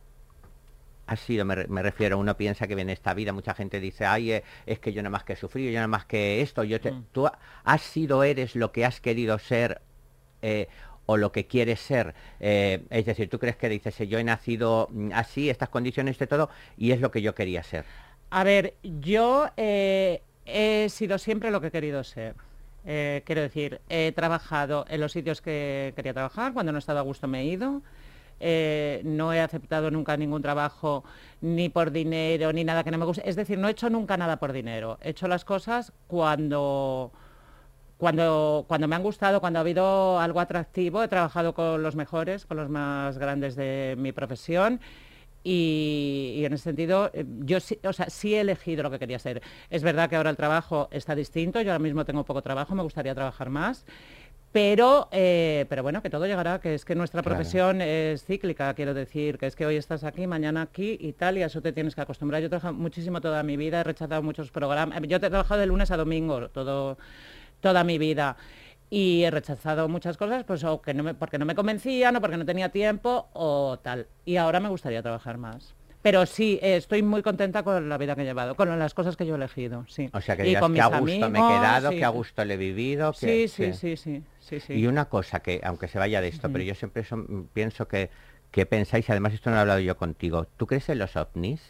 [1.06, 4.04] has sido, me, re- me refiero, uno piensa que viene esta vida, mucha gente dice,
[4.06, 6.80] ay, eh, es que yo nada más que sufrido, yo nada más que esto, yo
[6.80, 6.92] te...
[6.92, 7.04] Mm.
[7.12, 9.80] ¿Tú ha- has sido, eres lo que has querido ser
[10.42, 10.68] eh,
[11.06, 12.14] o lo que quieres ser?
[12.40, 16.18] Eh, es decir, ¿tú crees que dices, eh, yo he nacido mm, así, estas condiciones
[16.18, 17.84] de todo, y es lo que yo quería ser?
[18.30, 22.34] A ver, yo eh, he sido siempre lo que he querido ser.
[22.84, 27.02] Quiero decir, he trabajado en los sitios que quería trabajar, cuando no he estado a
[27.02, 27.82] gusto me he ido.
[28.38, 31.04] Eh, no he aceptado nunca ningún trabajo
[31.40, 33.28] ni por dinero ni nada que no me guste.
[33.28, 34.98] Es decir, no he hecho nunca nada por dinero.
[35.02, 37.12] He hecho las cosas cuando,
[37.96, 41.02] cuando, cuando me han gustado, cuando ha habido algo atractivo.
[41.02, 44.80] He trabajado con los mejores, con los más grandes de mi profesión.
[45.48, 49.20] Y, en ese sentido, eh, yo sí, o sea, sí he elegido lo que quería
[49.20, 49.42] ser.
[49.70, 52.82] Es verdad que ahora el trabajo está distinto, yo ahora mismo tengo poco trabajo, me
[52.82, 53.86] gustaría trabajar más,
[54.56, 57.36] pero, eh, pero bueno, que todo llegará, que es que nuestra Claro.
[57.36, 61.36] profesión es cíclica, quiero decir, que es que hoy estás aquí, mañana aquí y tal,
[61.36, 62.40] y a eso te tienes que acostumbrar.
[62.40, 65.66] Yo he trabajado muchísimo toda mi vida, he rechazado muchos programas, yo he trabajado de
[65.66, 66.96] lunes a domingo todo,
[67.60, 68.38] toda mi vida.
[68.88, 72.20] Y he rechazado muchas cosas, pues o que no me, porque no me convencían, o
[72.22, 74.06] porque no tenía tiempo, o tal.
[74.24, 75.74] Y ahora me gustaría trabajar más.
[76.06, 79.16] Pero sí, eh, estoy muy contenta con la vida que he llevado, con las cosas
[79.16, 80.08] que yo he elegido, sí.
[80.12, 81.98] O sea, que Y digas con que a gusto me he amigos, quedado, sí.
[81.98, 83.10] que a gusto le he vivido.
[83.10, 84.72] que- Sí, sí, sí, sí, sí, sí.
[84.74, 88.10] Y una cosa que, aunque se vaya de esto, pero yo siempre son- pienso que,
[88.52, 91.60] que pensáis, además esto no lo he hablado yo contigo, ¿tú crees en los ovnis?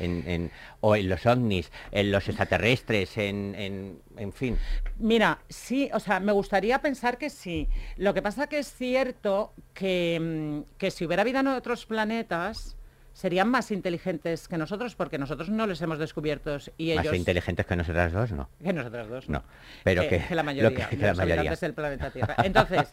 [0.00, 4.58] En, en- o en los ovnis, en los extraterrestres, en, en, en fin.
[4.98, 7.68] Mira, sí, o sea, me gustaría pensar que sí.
[7.96, 12.76] Lo que pasa que es cierto que, mm, que si hubiera vida en otros planetas,
[13.14, 17.06] serían más inteligentes que nosotros, porque nosotros no les hemos descubierto y ellos...
[17.06, 18.50] Más inteligentes que nosotras dos, ¿no?
[18.62, 19.28] Que nosotros dos.
[19.30, 19.42] No,
[19.84, 21.54] pero que, que- que la lo mayoría, que- que la los mayoría.
[21.54, 22.34] del planeta Tierra.
[22.44, 22.92] Entonces,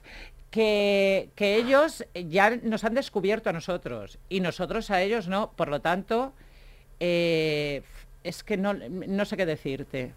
[0.52, 5.52] que, que ellos ya nos han descubierto a nosotros y nosotros a ellos no.
[5.54, 6.34] Por lo tanto,
[7.00, 7.82] eh,
[8.24, 10.12] es que no, no sé qué decirte.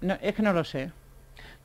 [0.00, 0.90] No, es que no lo sé.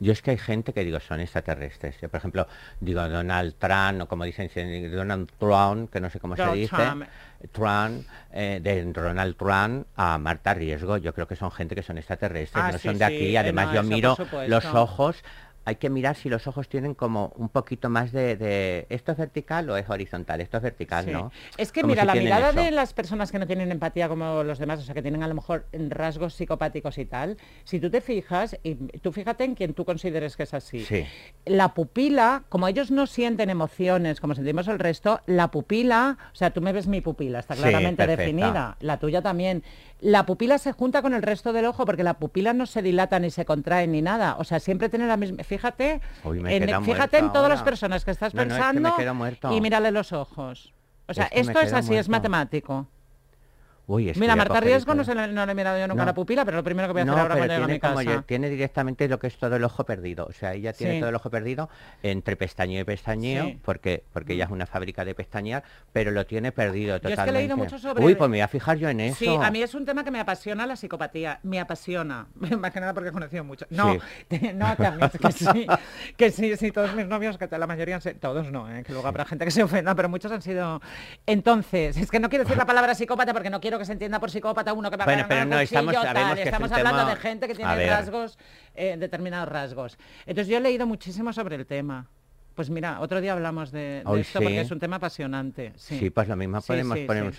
[0.02, 2.00] Yo es que hay gente que digo son extraterrestres.
[2.00, 2.48] Yo, por ejemplo,
[2.80, 4.50] digo Donald Trump, o como dicen,
[4.92, 7.04] Donald Trump, que no sé cómo se dice, Trump.
[7.52, 10.98] Trump, eh, de Donald Trump a Marta Riesgo.
[10.98, 13.36] Yo creo que son gente que son extraterrestres, Ah, no sí, son de sí, aquí.
[13.36, 15.24] eh, Además, no, yo miro los ojos.
[15.70, 19.18] Hay que mirar si los ojos tienen como un poquito más de, de- ¿Esto es
[19.20, 20.42] vertical o es horizontal?
[20.42, 21.12] Esto es vertical, Sí.
[21.12, 21.32] ¿no?
[21.58, 22.60] Es que Como mira, si la mirada eso.
[22.64, 25.28] de las personas que no tienen empatía como los demás, o sea, que tienen a
[25.28, 29.74] lo mejor rasgos psicopáticos y tal, si tú te fijas, y tú fíjate en quien
[29.76, 30.80] tú consideres que es así.
[30.86, 31.06] Sí.
[31.46, 36.50] La pupila, como ellos no sienten emociones como sentimos el resto, la pupila, o sea,
[36.52, 39.64] tú me ves mi pupila, está claramente definida, la tuya también.
[40.02, 43.20] La pupila se junta con el resto del ojo porque la pupila no se dilata
[43.20, 45.59] ni se contrae ni nada, o sea, siempre tiene la misma, fíjate,
[46.42, 48.96] Me en- fíjate en todas las personas que estás No, no, es que me pensando
[48.98, 50.74] quedo y mírale los ojos.
[51.08, 52.88] O sea, Es que me esto es así, es matemático.
[53.92, 56.04] Uy, es que Mira, Marta Riesgo no, se le, no le he mirado yo nunca
[56.04, 56.06] No.
[56.06, 57.74] la pupila, pero lo primero que voy a hacer No, ahora cuando llegue a tiene,
[57.74, 58.04] mi casa.
[58.04, 60.28] yo- tiene directamente lo que es todo el ojo perdido.
[60.28, 61.00] O sea, ella tiene Sí.
[61.00, 61.70] todo el ojo perdido
[62.04, 63.60] entre pestañeo y pestañeo, Sí.
[63.64, 67.12] porque, porque ella es una fábrica de pestañear, pero lo tiene perdido es que he
[67.12, 67.40] totalmente.
[67.40, 69.16] leído mucho sobre- Uy, pues me voy a fijar yo en eso.
[69.18, 72.28] Sí, a mí es un tema que me apasiona la psicopatía, me apasiona,
[72.60, 73.66] más que nada porque he conocido mucho.
[73.72, 73.98] No,
[74.54, 75.68] no, también, que sí,
[76.16, 78.84] que sí, sí, todos mis novios, que la mayoría han sido, todos no, ¿eh?
[78.84, 80.80] que luego habrá gente que se ofenda, pero muchos han sido...
[81.26, 84.20] Entonces, es que no quiero decir la palabra psicópata porque no quiero que se entienda
[84.20, 86.42] por psicópata uno que va a Bueno, agarrar pero no, estamos- cuchillo, sabemos tal, que
[86.42, 88.38] es estamos hablando tema- de gente que A tiene rasgos,
[88.76, 89.98] eh, determinados rasgos.
[90.28, 92.08] Entonces yo he leído muchísimo sobre el tema.
[92.56, 94.44] Pues mira, otro día hablamos de, de Hoy esto sí.
[94.46, 95.72] porque es un tema apasionante.
[95.78, 97.34] Sí, Sí, pues lo mismo podemos sí, poner un,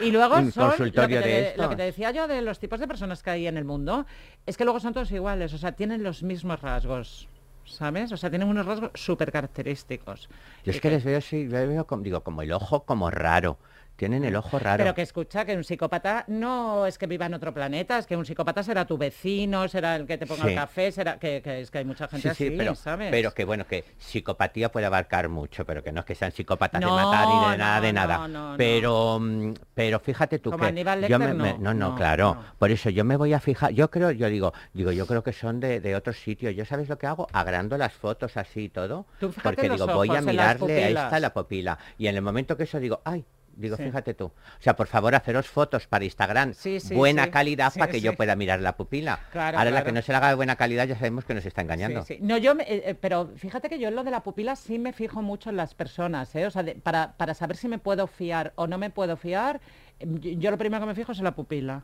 [0.00, 2.42] Y luego un son, consultorio lo que, te, de lo que te decía yo de
[2.42, 4.04] los tipos de personas que hay en el mundo,
[4.44, 7.28] es que luego son todos iguales, o sea, tienen los mismos rasgos,
[7.64, 8.12] ¿sabes?
[8.12, 10.28] O sea, tienen unos rasgos súper característicos.
[10.64, 13.56] Yo es que les veo, sí, les veo como, digo, como el ojo como raro.
[13.98, 14.84] Tienen el ojo raro.
[14.84, 18.16] Pero que escucha que un psicópata no es que viva en otro planeta, es que
[18.16, 20.50] un psicópata será tu vecino, será el que te ponga Sí.
[20.50, 23.08] el café, será que, que es que hay mucha gente Sí, sí, así, pero, ¿sabes?
[23.10, 26.80] pero que bueno, que psicopatía puede abarcar mucho, pero que no es que sean psicópatas
[26.80, 28.28] No, de matar ni de nada, de nada.
[28.28, 32.38] no, pero, mm, pero fíjate tú Como que Aníbal yo me- me- no, no, claro.
[32.56, 35.32] Por eso yo me voy a fijar, yo creo, yo digo, digo, yo creo que
[35.32, 36.54] son de, de otros sitios.
[36.54, 39.06] Yo sabes lo que hago, agrando las fotos así y todo,
[39.42, 41.04] porque digo, voy a ojos, en las mirarle, pupilas.
[41.06, 41.78] está la pupila.
[41.98, 43.24] Y en el momento que eso digo, ay.
[43.58, 43.82] Digo, Sí.
[43.82, 44.26] fíjate tú.
[44.26, 46.54] O sea, por favor, haceros fotos para Instagram.
[46.54, 49.18] Sí, sí, buena calidad para que yo pueda mirar la pupila.
[49.32, 51.44] Claro, Ahora la que no se la haga de buena calidad ya sabemos que nos
[51.44, 52.04] está engañando.
[52.20, 54.78] No, yo, me- eh, eh, pero fíjate que yo en lo de la pupila sí
[54.78, 56.46] me fijo mucho en las personas, ¿eh?
[56.46, 59.60] O sea, de- para, para saber si me puedo fiar o no me puedo fiar,
[59.98, 61.82] yo, yo lo primero que me fijo es en la pupila.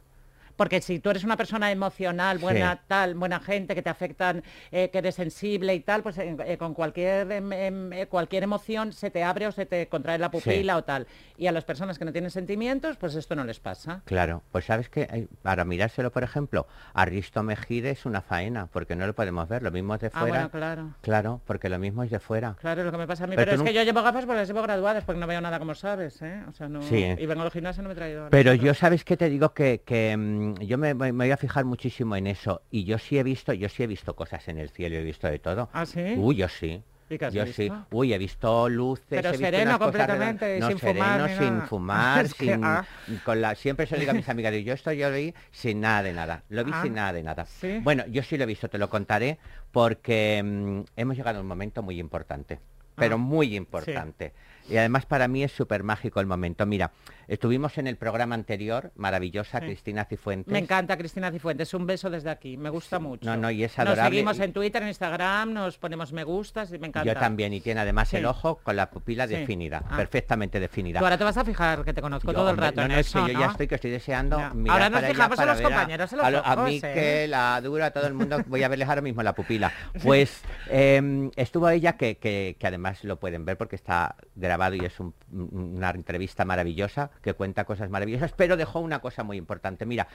[0.56, 2.80] Porque si tú eres una persona emocional, buena Sí.
[2.88, 6.56] tal, buena gente, que te afectan, eh, que eres sensible y tal, pues eh, eh,
[6.56, 10.30] con cualquier, em, em, eh, cualquier emoción se te abre o se te contrae la
[10.30, 11.06] pupila o tal.
[11.36, 14.02] Y a las personas que no tienen sentimientos, pues esto no les pasa.
[14.04, 18.94] Claro, pues sabes que para mirárselo, por ejemplo, a Risto Mejide es una faena, porque
[18.96, 20.34] no lo podemos ver, lo mismo es de Ah, fuera.
[20.34, 20.94] bueno, claro.
[21.00, 22.54] Claro, porque lo mismo es de fuera.
[22.60, 23.34] Claro, lo que me pasa a mí.
[23.36, 25.74] Pero es que yo llevo gafas porque las llevo graduadas, porque no veo nada como
[25.74, 26.42] sabes, ¿eh?
[26.48, 26.82] O sea, no...
[26.82, 27.04] Sí.
[27.18, 29.52] Y vengo al gimnasio y no me he traído Pero yo, ¿sabes qué te digo?
[29.54, 32.62] Que, que, mm, yo me, me voy a fijar muchísimo en eso.
[32.70, 35.26] Y yo sí he visto, yo sí he visto cosas en el cielo, he visto
[35.28, 35.68] de todo.
[35.72, 36.14] ¿Ah, sí?
[36.16, 36.82] Uy, yo sí.
[37.10, 37.70] ¿Y qué has yo sí.
[37.90, 39.04] Uy, he visto luces.
[39.08, 41.66] Pero he visto sereno unas cosas completamente, sin no, fumar sereno, ni sin nada.
[41.66, 42.86] fumar, sin, ah.
[43.24, 45.80] con la, siempre se lo digo a mis amigas, yo esto yo lo vi sin
[45.80, 46.42] nada de nada.
[46.48, 47.44] Lo vi Ah, sin nada de nada.
[47.44, 47.78] ¿sí?
[47.82, 49.38] Bueno, yo sí lo he visto, te lo contaré,
[49.70, 52.58] porque mm, hemos llegado a un momento muy importante.
[52.96, 54.32] Pero Ah, muy importante.
[54.68, 56.64] Y además para mí es súper mágico el momento.
[56.64, 56.90] Mira,
[57.28, 59.66] estuvimos en el programa anterior, maravillosa, Sí.
[59.66, 60.50] Cristina Cifuentes.
[60.50, 63.26] Me encanta Cristina Cifuentes, un beso desde aquí, me gusta mucho.
[63.26, 66.24] No, no, y es Nos adorable seguimos y- en Twitter, en Instagram, nos ponemos me
[66.24, 67.12] gustas y me encanta.
[67.12, 68.16] Yo también, y tiene además Sí.
[68.16, 69.96] el ojo con la pupila definida, Ah.
[69.96, 70.98] perfectamente definida.
[70.98, 72.92] Tú ahora te vas a fijar que te conozco Yo, todo el rato no, en
[72.92, 75.38] no, es que eso, yo ya estoy que estoy deseando mirar Ahora nos para fijamos
[75.38, 76.94] en para los a- compañeros, en los a, a mí ¿eh?
[76.94, 79.72] que la dura, a todo el mundo, voy a verles ahora mismo la pupila.
[80.02, 84.16] Pues em, estuvo ella, que, que- que además lo pueden ver porque está
[84.54, 89.24] grabado y es un- una entrevista maravillosa, que cuenta cosas maravillosas, pero dejó una cosa
[89.24, 89.84] muy importante.
[89.84, 90.06] Mira,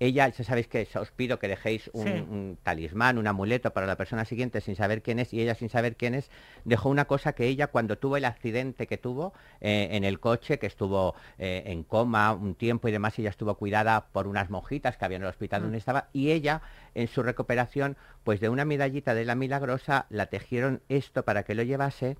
[0.00, 2.10] ella, ya sabéis que os pido que dejéis un, Sí.
[2.12, 5.70] un talismán, un amuleto para la persona siguiente sin saber quién es, y ella sin
[5.70, 6.30] saber quién es,
[6.64, 10.58] dejó una cosa que ella cuando tuvo el accidente que tuvo eh, en el coche,
[10.60, 14.96] que estuvo eh, en coma un tiempo y demás, ella estuvo cuidada por unas monjitas
[14.96, 15.64] que había en el hospital Mm.
[15.64, 16.60] donde estaba, y ella
[16.94, 21.54] en su recuperación, pues de una medallita de la milagrosa, la tejieron esto para que
[21.56, 22.16] lo llevase.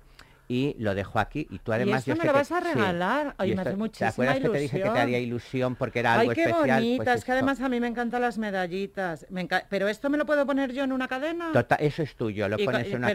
[0.51, 2.59] Y lo dejó aquí y tú además esto yo me sé lo que- vas a
[2.61, 2.67] sí.
[2.73, 3.35] regalar?
[3.37, 4.97] Ay, Y me hace muchísima ¿Te acuerdas que te dije que te ilusión.
[4.97, 6.65] haría ilusión porque era algo Ay, qué especial?
[6.65, 9.27] Pues bonitas, que además a mí me encantan las medallitas.
[9.29, 11.51] Me enca- Pero esto me lo puedo poner yo en una cadena.
[11.53, 13.13] Tota- eso es tuyo, lo Y pones y- en una y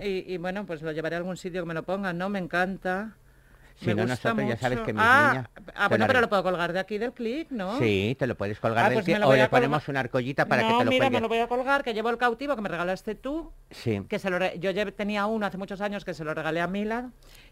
[0.00, 2.28] me- y, y bueno, pues lo llevaré a algún sitio que me lo pongan, ¿no?
[2.28, 3.16] Me encanta.
[3.76, 6.28] Si me no, gusta nosotros ya sabes que mis ah, niñas Ah, bueno, pero lo
[6.28, 7.78] puedo colgar de aquí del clic, ¿no?
[7.78, 9.50] Sí, te lo puedes colgar Ah, del pues lo o le colgar.
[9.50, 11.92] ponemos una arcollita para no, que te lo mira, me lo voy a colgar, que
[11.92, 14.00] llevo el cautivo que me regalaste tú, Sí.
[14.08, 16.60] que se lo re- yo lle- tenía uno hace muchos años que se lo regalé
[16.60, 17.06] a Milad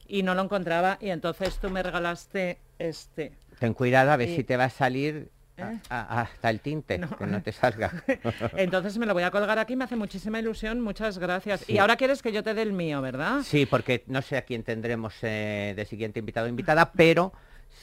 [0.07, 3.33] y no lo encontraba y entonces tú me regalaste este.
[3.59, 5.31] Ten cuidado a ver Y- si te va a salir
[5.71, 5.79] ¿Eh?
[5.91, 7.17] a- hasta el tinte, No.
[7.17, 7.91] que no te salga.
[8.57, 11.61] Entonces me lo voy a colgar aquí, me hace muchísima ilusión, muchas gracias.
[11.61, 11.75] Sí.
[11.75, 13.41] Y ahora quieres que yo te dé el mío, ¿verdad?
[13.45, 17.33] Sí, porque no sé a quién tendremos eh, de siguiente invitado o invitada, pero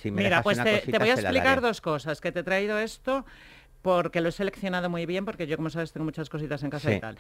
[0.01, 2.21] si me Mira, dejas pues una te, te voy a explicar dos cosas.
[2.21, 3.25] Que te he traído esto
[3.81, 6.89] porque lo he seleccionado muy bien, porque yo, como sabes, tengo muchas cositas en casa
[6.89, 6.95] Sí.
[6.95, 7.17] y tal.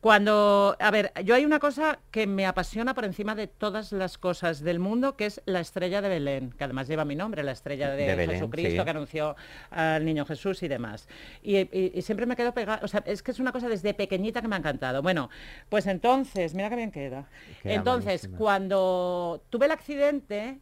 [0.00, 4.16] Cuando, a ver, yo hay una cosa que me apasiona por encima de todas las
[4.16, 7.52] cosas del mundo, que es la estrella de Belén, que además lleva mi nombre, la
[7.52, 8.84] estrella de, De Belén, Jesucristo, sí.
[8.84, 9.36] que anunció
[9.70, 11.08] al niño Jesús y demás.
[11.42, 13.92] Y, y- y siempre me quedo pegada, o sea, es que es una cosa desde
[13.92, 15.02] pequeñita que me ha encantado.
[15.02, 15.30] Bueno,
[15.68, 17.26] pues entonces, mira qué bien queda.
[17.62, 20.58] Queda entonces, cuando tuve el accidente,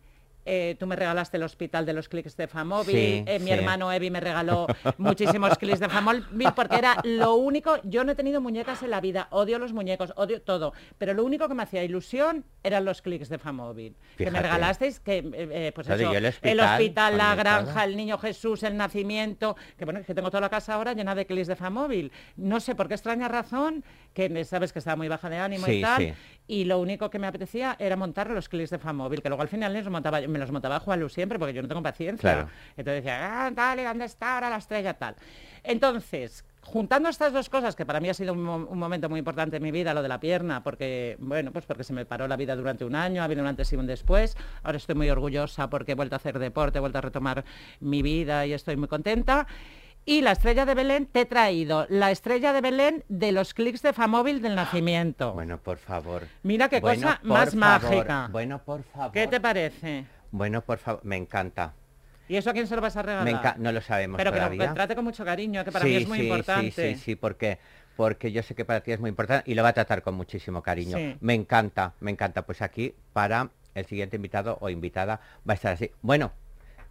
[0.47, 3.51] eh, tú me regalaste el hospital de los clics de Famóvil, Sí, eh, mi sí.
[3.51, 4.67] hermano Evi me regaló
[4.99, 9.01] muchísimos clics de Famóvil porque era lo único, yo no he tenido muñecas en la
[9.01, 13.03] vida, odio los muñecos, odio todo, pero lo único que me hacía ilusión eran los
[13.03, 13.97] clics de Famóvil.
[14.17, 18.63] Que me regalasteis, que eh, pues eso, el el hospital, la granja, el niño Jesús,
[18.63, 21.57] el nacimiento, que bueno, es que tengo toda la casa ahora llena de clics de
[21.57, 22.13] Famóvil.
[22.37, 23.85] No sé por qué extraña razón,
[24.17, 26.13] que sabes que estaba muy baja de ánimo Sí, y tal, sí.
[26.49, 29.49] y lo único que me apetecía era montar los clics de Famóvil, que luego al
[29.49, 32.33] final los montaba, me los montaba Juan Lu siempre, porque yo no tengo paciencia.
[32.33, 32.49] Claro.
[32.79, 35.17] Entonces decía, ah, dale, ¿dónde está ahora la estrella tal?
[35.63, 39.59] Entonces, juntando estas dos cosas, que para mí ha sido un, un, momento muy importante
[39.59, 42.37] en mi vida, lo de la pierna, porque, bueno, pues porque se me paró la
[42.37, 44.35] vida durante un año, ha habido un antes y un después.
[44.63, 47.45] Ahora estoy muy orgullosa porque he vuelto a hacer deporte, he vuelto a retomar
[47.81, 49.47] mi vida y estoy muy contenta.
[50.09, 53.83] Y la estrella de Belén, te he traído la estrella de Belén de los clics
[53.83, 55.33] de Famóvil del nacimiento.
[55.35, 56.23] Bueno, por favor.
[56.45, 58.29] Mira qué cosa más mágica.
[58.31, 59.11] Bueno, por favor.
[59.11, 60.07] ¿Qué te parece?
[60.31, 61.75] Bueno, por favor, me encanta.
[62.29, 63.59] ¿Y eso a quién se lo vas a regalar?
[63.59, 64.61] no lo sabemos Pero todavía.
[64.61, 66.71] que lo trate con mucho cariño, que para mí es muy importante.
[66.71, 67.59] Sí, sí, sí, porque
[67.97, 70.14] porque yo sé que para ti es muy importante y lo va a tratar con
[70.14, 71.16] muchísimo cariño.
[71.21, 72.42] Me encanta, me encanta.
[72.42, 75.90] Pues aquí para el siguiente invitado o invitada va a estar así.
[76.03, 76.33] Bueno,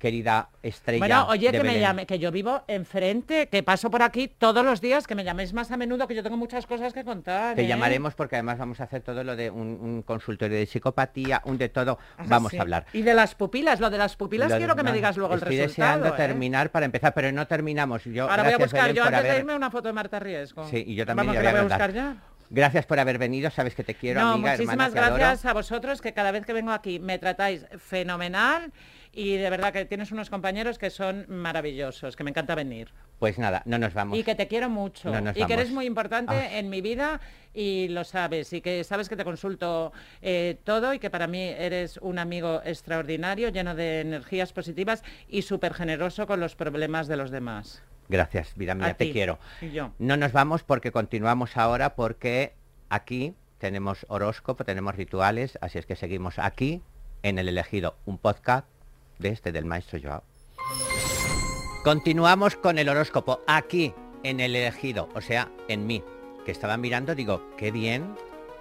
[0.06, 1.00] querida estrella.
[1.00, 4.80] Bueno, oye, que me llame, que yo vivo enfrente, que paso por aquí todos los
[4.80, 7.56] días, que me llaméis más a menudo, que yo tengo muchas cosas que contar.
[7.56, 7.68] Te ¿eh?
[7.68, 11.70] llamaremos porque además vamos a hacer todo lo de un, consultorio de psicopatía, un de
[11.70, 12.86] todo, ah, vamos a hablar.
[12.94, 15.66] Y de las pupilas, lo de las pupilas quiero que me digas luego el resultado.
[15.66, 16.14] Estoy deseando ¿eh?
[16.16, 18.04] terminar para empezar, pero no terminamos.
[18.04, 20.70] Yo, Ahora voy a buscar yo antes de irme una foto de Marta Riesgo.
[20.70, 22.16] Sí, y yo también vamos, voy, a, buscar ya.
[22.52, 26.14] Gracias por haber venido, sabes que te quiero, no, amiga, muchísimas gracias a vosotros que
[26.14, 28.72] cada vez que vengo aquí me tratáis fenomenal
[29.16, 32.90] y de verdad que tienes unos compañeros que son maravillosos, que me encanta venir.
[33.18, 34.20] Pues nada, no nos vamos.
[34.20, 35.12] Y que te quiero mucho.
[35.34, 37.22] y que eres muy importante en mi vida
[37.54, 38.52] y lo sabes.
[38.52, 42.62] Y que sabes que te consulto eh, todo y que para mí eres un amigo
[42.66, 47.82] extraordinario, lleno de energías positivas y súper generoso con los problemas de los demás.
[48.10, 49.40] Gracias, vida mía, te quiero.
[49.98, 52.54] No nos vamos porque continuamos ahora porque
[52.90, 56.84] aquí tenemos horóscopo, tenemos rituales, así es que seguimos aquí
[57.24, 58.68] en el elegido, un podcast
[59.20, 60.24] de este del maestro Joao.
[61.84, 66.04] Continuamos con el horóscopo aquí en el elegido, o sea, en mí,
[66.46, 68.16] que estaba mirando, digo, qué bien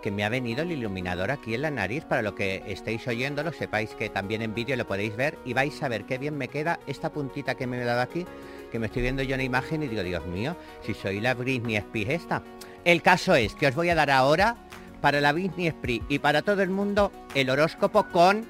[0.04, 3.52] que me ha venido el iluminador aquí en la nariz, para lo que estéis oyéndolo,
[3.52, 6.48] sepáis que también en vídeo lo podéis ver y vais a ver qué bien me
[6.48, 8.26] queda esta puntita que me he dado aquí,
[8.70, 11.32] que me estoy viendo yo en la imagen y digo, Dios mío, si soy la
[11.32, 12.42] Britney Spears esta.
[12.84, 14.56] El caso es que os voy a dar ahora,
[15.00, 18.44] para la Britney Spears y para todo el mundo, el horóscopo con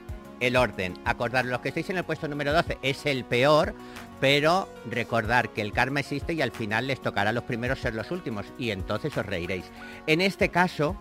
[0.44, 0.94] el orden.
[1.04, 3.74] Acordar, los que estáis en el puesto número 12 es el peor,
[4.20, 8.10] pero recordar que el karma existe y al final les tocará los primeros ser los
[8.10, 9.64] últimos y entonces os reiréis.
[10.06, 10.96] En este caso,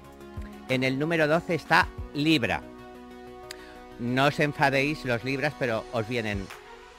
[0.69, 2.61] en el número 12 está Libra.
[3.99, 6.47] No os enfadéis los Libras, pero os vienen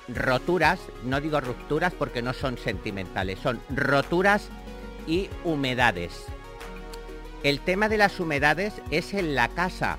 [0.08, 4.48] roturas, no digo rupturas porque no son sentimentales, son roturas
[5.06, 6.24] y humedades.
[7.42, 9.98] El tema de las humedades es en la casa,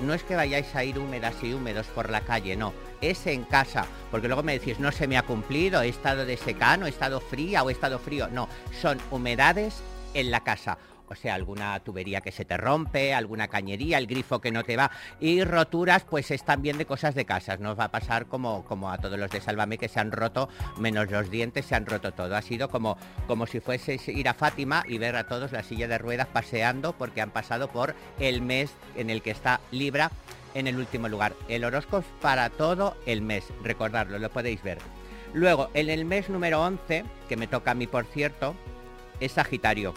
[0.00, 3.44] no es que vayáis a ir húmedas y húmedos por la calle, no, es en
[3.44, 6.90] casa, porque luego me decís, no se me ha cumplido, he estado de secano, he
[6.90, 8.48] estado fría o he estado frío, no,
[8.80, 9.82] son humedades
[10.14, 14.40] en la casa o sea, alguna tubería que se te rompe, alguna cañería, el grifo
[14.40, 14.90] que no te va.
[15.20, 17.60] Y roturas, pues es también de cosas de casas.
[17.60, 20.48] Nos va a pasar como, como a todos los de Sálvame que se han roto,
[20.78, 22.36] menos los dientes, se han roto todo.
[22.36, 25.88] Ha sido como, como si fueses ir a Fátima y ver a todos la silla
[25.88, 30.10] de ruedas paseando porque han pasado por el mes en el que está Libra
[30.54, 31.34] en el último lugar.
[31.48, 34.78] El horóscopo para todo el mes, recordarlo, lo podéis ver.
[35.32, 38.54] Luego, en el mes número 11, que me toca a mí por cierto,
[39.20, 39.94] es Sagitario.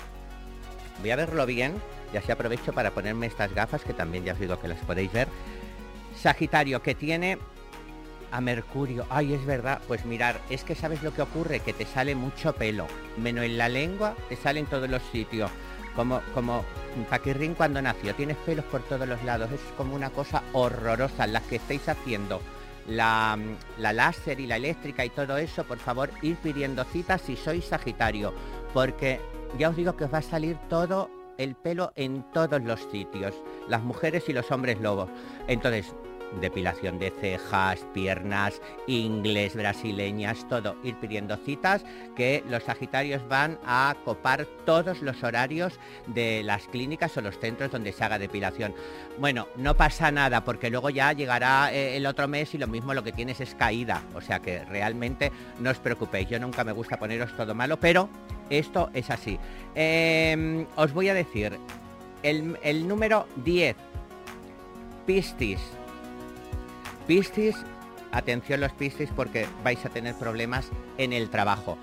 [1.00, 1.74] Voy a verlo bien
[2.14, 5.12] y así aprovecho para ponerme estas gafas que también ya os digo que las podéis
[5.12, 5.28] ver.
[6.16, 7.38] Sagitario que tiene
[8.32, 9.06] a Mercurio.
[9.10, 9.82] Ay, es verdad.
[9.88, 12.88] Pues mirar, es que sabes lo que ocurre, que te sale mucho pelo.
[13.18, 15.50] Menos en la lengua, te sale en todos los sitios.
[15.96, 16.66] Como, como
[17.10, 18.14] Paquirrín cuando nació.
[18.16, 19.52] Tienes pelos por todos los lados.
[19.52, 21.28] Es como una cosa horrorosa.
[21.28, 22.42] Las que estáis haciendo
[22.88, 23.38] la,
[23.78, 27.66] la láser y la eléctrica y todo eso, por favor, ir pidiendo citas si sois
[27.66, 28.34] Sagitario.
[28.74, 29.22] Porque
[29.58, 33.34] ya os digo que os va a salir todo el pelo en todos los sitios,
[33.68, 35.10] las mujeres y los hombres lobos.
[35.48, 35.94] Entonces,
[36.40, 41.84] depilación de cejas, piernas, inglés, brasileñas, todo, ir pidiendo citas
[42.16, 47.72] que los Sagitarios van a copar todos los horarios de las clínicas o los centros
[47.72, 48.74] donde se haga depilación.
[49.18, 52.94] Bueno, no pasa nada porque luego ya llegará eh, el otro mes y lo mismo
[52.94, 56.72] lo que tienes es caída, o sea que realmente no os preocupéis, yo nunca me
[56.72, 58.10] gusta poneros todo malo, pero
[58.50, 59.40] esto es así.
[59.74, 61.58] Em, os voy a decir,
[62.24, 63.76] el, el número 10,
[65.06, 65.60] Pistis,
[67.08, 67.56] Piscis,
[68.12, 71.78] atención los Piscis porque vais a tener problemas en el trabajo.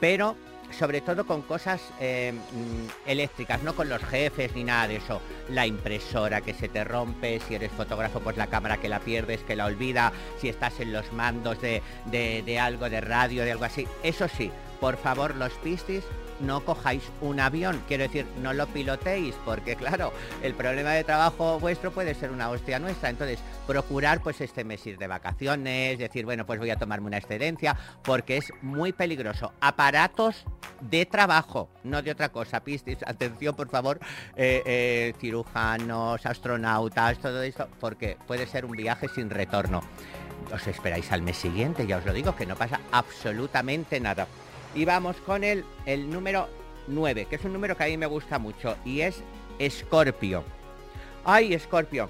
[0.00, 0.36] Pero
[0.78, 5.20] sobre todo con cosas eh, mm, eléctricas, no con los jefes ni nada de eso.
[5.48, 9.40] La impresora que se te rompe, si eres fotógrafo, pues la cámara que la pierdes,
[9.40, 13.64] que la olvida, si estás en los mandos de, de algo, de radio, de algo
[13.64, 13.86] así.
[14.02, 16.04] Eso sí, por favor, los Piscis,
[16.40, 17.82] no cojáis un avión.
[17.88, 22.50] Quiero decir, no lo pilotéis, porque claro, el problema de trabajo vuestro puede ser una
[22.50, 23.10] hostia nuestra.
[23.10, 27.18] Entonces, procurar pues este mes ir de vacaciones, decir, bueno, pues voy a tomarme una
[27.18, 29.52] excedencia, porque es muy peligroso.
[29.60, 30.44] Aparatos
[30.80, 32.60] de trabajo, no de otra cosa.
[32.60, 34.00] Pistis, atención, por favor,
[34.36, 39.82] eh, eh, cirujanos, astronautas, todo esto, porque puede ser un viaje sin retorno.
[40.52, 44.26] Os esperáis al mes siguiente, ya os lo digo, que no pasa absolutamente nada.
[44.74, 46.48] Y vamos con el, el número
[46.86, 49.22] 9, que es un número que a mí me gusta mucho, y es
[49.58, 50.44] Escorpio.
[51.24, 52.08] ¡Ay, Escorpio!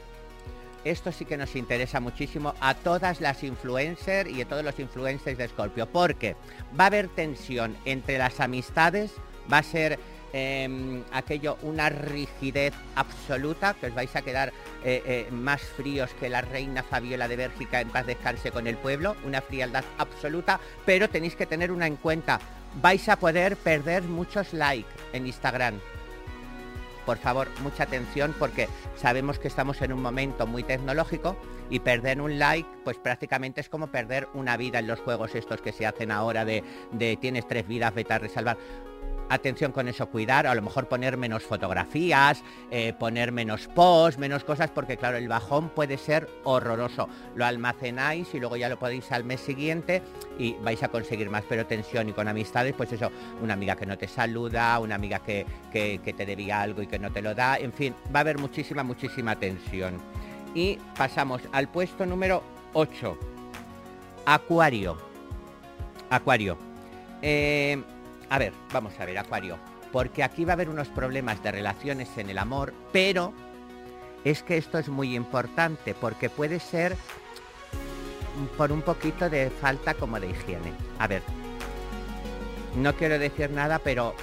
[0.84, 5.36] Esto sí que nos interesa muchísimo a todas las influencers y a todos los influencers
[5.36, 6.36] de Escorpio, porque
[6.78, 9.12] va a haber tensión entre las amistades,
[9.52, 9.98] va a ser
[10.32, 14.52] em, aquello una rigidez absoluta, que os vais a quedar
[14.84, 18.76] eh, eh, más fríos que la reina Fabiola de Bélgica en paz descanse con el
[18.76, 22.40] pueblo, una frialdad absoluta, pero tenéis que tener una en cuenta,
[22.80, 25.80] vais a poder perder muchos likes en Instagram.
[27.06, 31.36] Por favor, mucha atención porque sabemos que estamos en un momento muy tecnológico
[31.68, 35.60] y perder un like, pues prácticamente es como perder una vida en los juegos estos
[35.60, 36.62] que se hacen ahora de,
[36.92, 38.58] de tienes tres vidas, vete a resalvar
[39.30, 44.44] atención con eso, cuidar, a lo mejor poner menos fotografías, eh, poner menos posts, menos
[44.44, 47.08] cosas, porque claro, el bajón puede ser horroroso.
[47.36, 50.02] Lo almacenáis y luego ya lo podéis al mes siguiente
[50.38, 53.10] y vais a conseguir más, pero tensión y con amistades, pues eso,
[53.40, 56.98] una amiga que no te saluda, una amiga que, que, te debía algo y que
[56.98, 59.98] no te lo da, en fin, va a haber muchísima, muchísima tensión.
[60.54, 63.16] Y pasamos al puesto número 8.
[64.26, 64.98] Acuario.
[66.10, 66.58] Acuario.
[67.22, 67.80] Eh,
[68.30, 69.58] a ver, vamos a ver, Acuario.
[69.92, 73.34] Porque aquí va a haber unos problemas de relaciones en el amor, pero
[74.24, 76.96] es que esto es muy importante porque puede ser
[78.56, 80.72] por un poquito de falta como de higiene.
[80.98, 81.22] A ver,
[82.76, 84.14] no quiero decir nada, pero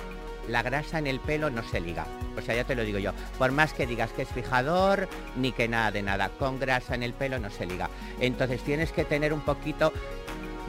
[0.48, 2.06] la grasa en el pelo no se liga.
[2.38, 3.12] O sea, ya te lo digo yo.
[3.38, 6.30] Por más que digas que es fijador, ni que nada de nada.
[6.30, 7.90] Con grasa en el pelo no se liga.
[8.22, 9.92] Entonces tienes que tener un poquito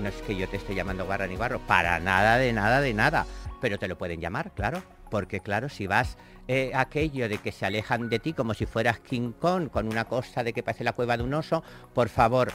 [0.00, 2.94] no es que yo te esté llamando guarra ni guarro, para nada, de nada, de
[2.94, 3.26] nada.
[3.60, 4.82] Pero te lo pueden llamar, claro.
[5.10, 6.16] Porque claro, si vas
[6.48, 10.04] eh, aquello de que se alejan de ti como si fueras King Kong con una
[10.04, 11.62] cosa de que parece la cueva de un oso,
[11.94, 12.52] por favor,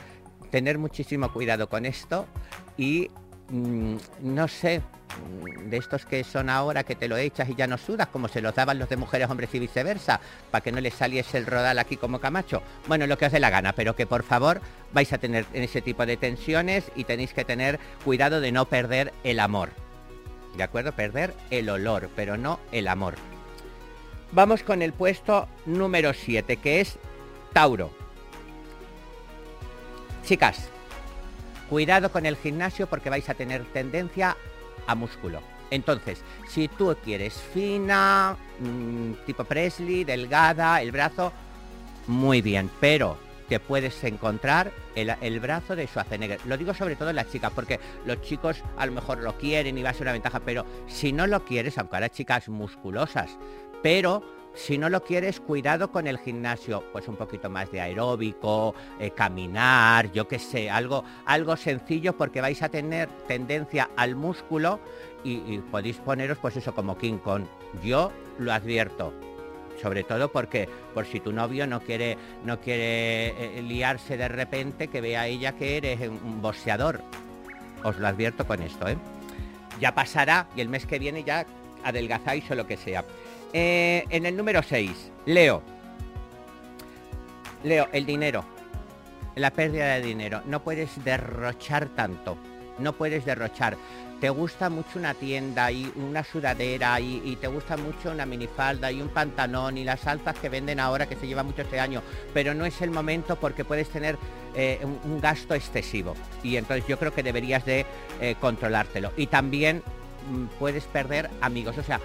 [0.51, 2.27] tener muchísimo cuidado con esto
[2.77, 3.09] y
[3.49, 4.81] mm, no sé,
[5.65, 8.41] de estos que son ahora que te lo echas y ya no sudas, como se
[8.41, 10.19] los daban los de mujeres, hombres y viceversa,
[10.51, 12.61] para que no les saliese el rodal aquí como Camacho.
[12.87, 14.61] Bueno, lo que os dé la gana, pero que por favor
[14.93, 19.13] vais a tener ese tipo de tensiones y tenéis que tener cuidado de no perder
[19.23, 19.69] el amor.
[20.55, 20.91] ¿De acuerdo?
[20.91, 23.15] Perder el olor, pero no el amor.
[24.31, 26.97] Vamos con el puesto número 7, que es
[27.53, 27.91] Tauro.
[30.23, 30.69] Chicas,
[31.69, 34.37] cuidado con el gimnasio porque vais a tener tendencia
[34.87, 35.41] a músculo.
[35.71, 41.31] Entonces, si tú quieres fina, mmm, tipo Presley, delgada, el brazo,
[42.07, 43.17] muy bien, pero
[43.49, 46.39] te puedes encontrar el, el, brazo de Schwarzenegger.
[46.45, 49.77] Lo digo sobre todo en las chicas, porque los chicos a lo mejor lo quieren
[49.77, 53.37] y va a ser una ventaja, pero si no lo quieres, aunque ahora chicas musculosas,
[53.81, 54.23] pero
[54.55, 59.11] si no lo quieres, cuidado con el gimnasio, pues un poquito más de aeróbico, eh,
[59.11, 64.79] caminar, yo qué sé, algo, algo sencillo porque vais a tener tendencia al músculo
[65.23, 67.45] y, podéis poneros pues eso como King Kong.
[67.83, 69.13] Yo lo advierto,
[69.81, 74.89] sobre todo porque por si tu novio no quiere no quiere eh, liarse de repente
[74.89, 77.01] que vea ella que eres un boxeador.
[77.83, 78.97] Os lo advierto con esto, ¿eh?
[79.79, 81.45] Ya pasará y el mes que viene ya
[81.83, 83.03] adelgazáis o lo que sea.
[83.53, 85.61] Eh, en el número 6, Leo.
[87.63, 88.43] Leo, el dinero.
[89.35, 90.41] La pérdida de dinero.
[90.45, 92.35] No puedes derrochar tanto.
[92.79, 93.77] No puedes derrochar.
[94.19, 99.01] Te gusta mucho una tienda y una sudadera y, te gusta mucho una minifalda y
[99.01, 102.01] un pantalón y las alzas que venden ahora que se lleva mucho este año.
[102.33, 104.17] Pero no es el momento porque puedes tener
[104.55, 106.15] eh, un, un, gasto excesivo.
[106.41, 107.85] Y entonces yo creo que deberías de
[108.19, 109.11] eh, controlártelo.
[109.17, 109.83] Y también
[110.29, 111.77] mm, puedes perder amigos.
[111.77, 111.99] O sea,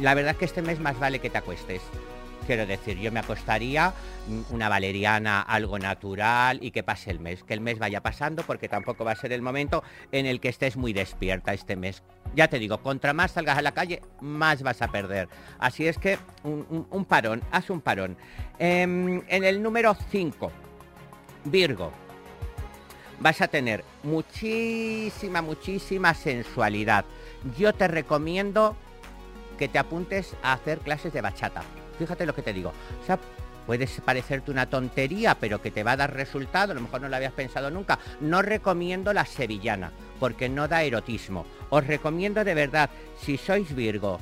[0.00, 1.82] la verdad que este mes más vale que te acuestes.
[2.46, 3.94] Quiero decir, yo me acostaría
[4.50, 8.68] una valeriana, algo natural y que pase el mes, que el mes vaya pasando porque
[8.68, 12.02] tampoco va a ser el momento en el que estés muy despierta este mes.
[12.34, 15.28] Ya te digo, contra más salgas a la calle, más vas a perder.
[15.60, 18.16] Así es que un, parón, haz un parón.
[18.58, 20.50] Eh, en el número 5,
[21.44, 21.92] Virgo,
[23.20, 27.04] vas a tener muchísima, muchísima sensualidad.
[27.56, 28.76] Yo te recomiendo
[29.62, 31.62] que te apuntes a hacer clases de bachata.
[31.96, 32.72] Fíjate lo que te digo.
[33.00, 33.16] O sea,
[33.64, 37.08] puede parecerte una tontería, pero que te va a dar resultado, a lo mejor no
[37.08, 38.00] lo habías pensado nunca.
[38.20, 41.46] No recomiendo la sevillana, porque no da erotismo.
[41.70, 42.90] Os recomiendo de verdad,
[43.20, 44.18] si sois Virgo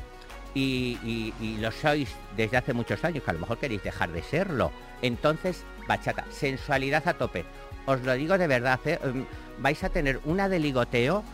[0.53, 4.72] y, lo sois desde hace muchos años, que a lo mejor queréis dejar de serlo,
[5.01, 7.47] entonces bachata, sensualidad a tope.
[7.91, 9.01] Os lo digo de verdad, ¿eh?
[9.03, 9.24] em,
[9.59, 11.24] vais a tener una de ligoteo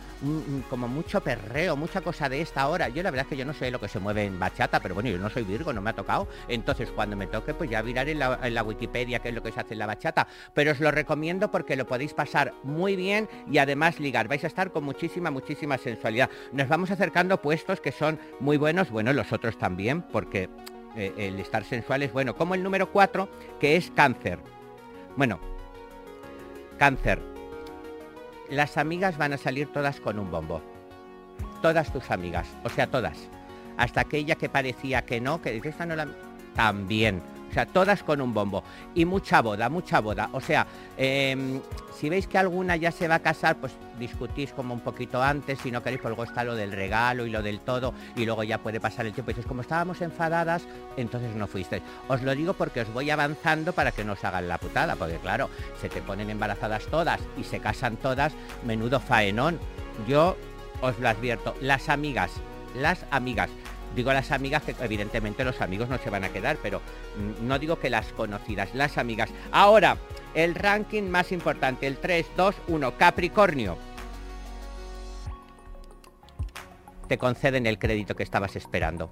[0.71, 2.89] como mucho perreo, mucha cosa de esta hora.
[2.89, 4.95] Yo la verdad es que yo no sé lo que se mueve en bachata, pero
[4.95, 6.27] bueno, yo no soy Virgo, no me ha tocado.
[6.47, 8.19] Entonces cuando me toque, pues ya miraré en
[8.55, 10.27] la, Wikipedia qué es lo que se hace en la bachata.
[10.55, 14.27] Pero os lo recomiendo porque lo podéis pasar muy bien y además ligar.
[14.27, 16.31] Vais a estar con muchísima, muchísima sensualidad.
[16.53, 20.49] Nos vamos acercando puestos que son muy buenos, bueno, los otros también, porque
[20.95, 22.35] eh, el estar sensual es bueno.
[22.35, 23.29] Como el número 4,
[23.59, 24.39] que es cáncer.
[25.15, 25.39] Bueno,
[26.77, 27.19] cáncer
[28.49, 30.61] las amigas van a salir todas con un bombo.
[31.61, 33.17] Todas tus amigas, o sea, todas.
[33.77, 36.07] Hasta aquella que parecía que no, que esta no la...
[36.55, 37.21] También.
[37.49, 38.63] O sea, todas con un bombo.
[38.95, 40.29] Y mucha boda, mucha boda.
[40.33, 40.67] O sea,
[40.97, 41.61] em,
[41.97, 45.59] si veis que alguna ya se va a casar, pues discutís como un poquito antes,
[45.59, 48.43] si no queréis, pues luego está lo del regalo y lo del todo, y luego
[48.43, 49.31] ya puede pasar el tiempo.
[49.31, 51.83] Y dices, como estábamos enfadadas, entonces no fuisteis.
[52.07, 55.17] Os lo digo porque os voy avanzando para que no os hagan la putada, porque
[55.17, 55.49] claro,
[55.81, 58.33] se te ponen embarazadas todas y se casan todas,
[58.63, 59.59] menudo faenón.
[60.07, 60.35] Yo
[60.81, 62.31] os lo advierto, las amigas,
[62.75, 63.49] las amigas,
[63.95, 67.57] Digo las amigas que evidentemente los amigos no se van a quedar, pero mm, no
[67.59, 69.29] digo que las conocidas, las amigas.
[69.51, 69.97] Ahora,
[70.33, 73.77] el ranking más importante, el 3, 2, 1, Capricornio.
[77.07, 79.09] Te conceden el crédito que estabas esperando.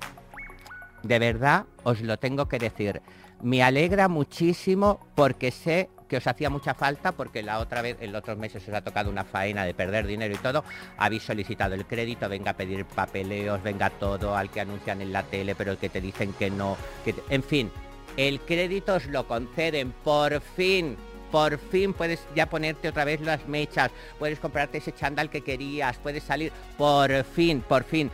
[1.03, 3.01] De verdad, os lo tengo que decir.
[3.41, 8.12] Me alegra muchísimo porque sé que os hacía mucha falta porque la otra vez, en
[8.12, 10.64] los otros meses os ha tocado una faena de perder dinero y todo,
[10.97, 15.24] habéis solicitado el crédito, venga a pedir papeleos, venga todo al que anuncian en la
[15.24, 17.72] tele, pero el que te dicen que no, que en fin,
[18.18, 20.97] el crédito os lo conceden, por fin.
[21.32, 25.97] Por fin puedes ya ponerte otra vez las mechas, puedes comprarte ese chandal que querías,
[25.97, 28.10] puedes salir, por fin, por fin.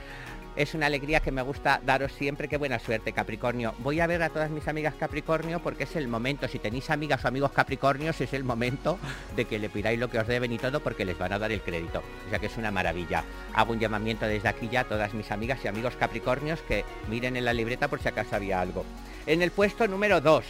[0.62, 2.48] Es una alegría que me gusta daros siempre.
[2.48, 3.74] Qué buena suerte, Capricornio.
[3.80, 6.48] Voy a ver a todas mis amigas Capricornio porque es el momento.
[6.48, 9.00] Si tenéis amigas o amigos Capricornios, es el momento
[9.36, 11.52] de que le pidáis lo que os deben y todo porque les van a dar
[11.52, 12.04] el crédito.
[12.28, 13.24] O sea que es una maravilla.
[13.56, 17.38] Hago un llamamiento desde aquí ya a todas mis amigas y amigos Capricornios que miren
[17.38, 18.86] en la libreta por si acaso había algo.
[19.26, 20.46] En el puesto número 2.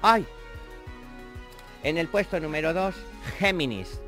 [0.00, 0.26] ¡Ay!
[1.82, 2.94] En el puesto número 2,
[3.38, 4.00] Géminis.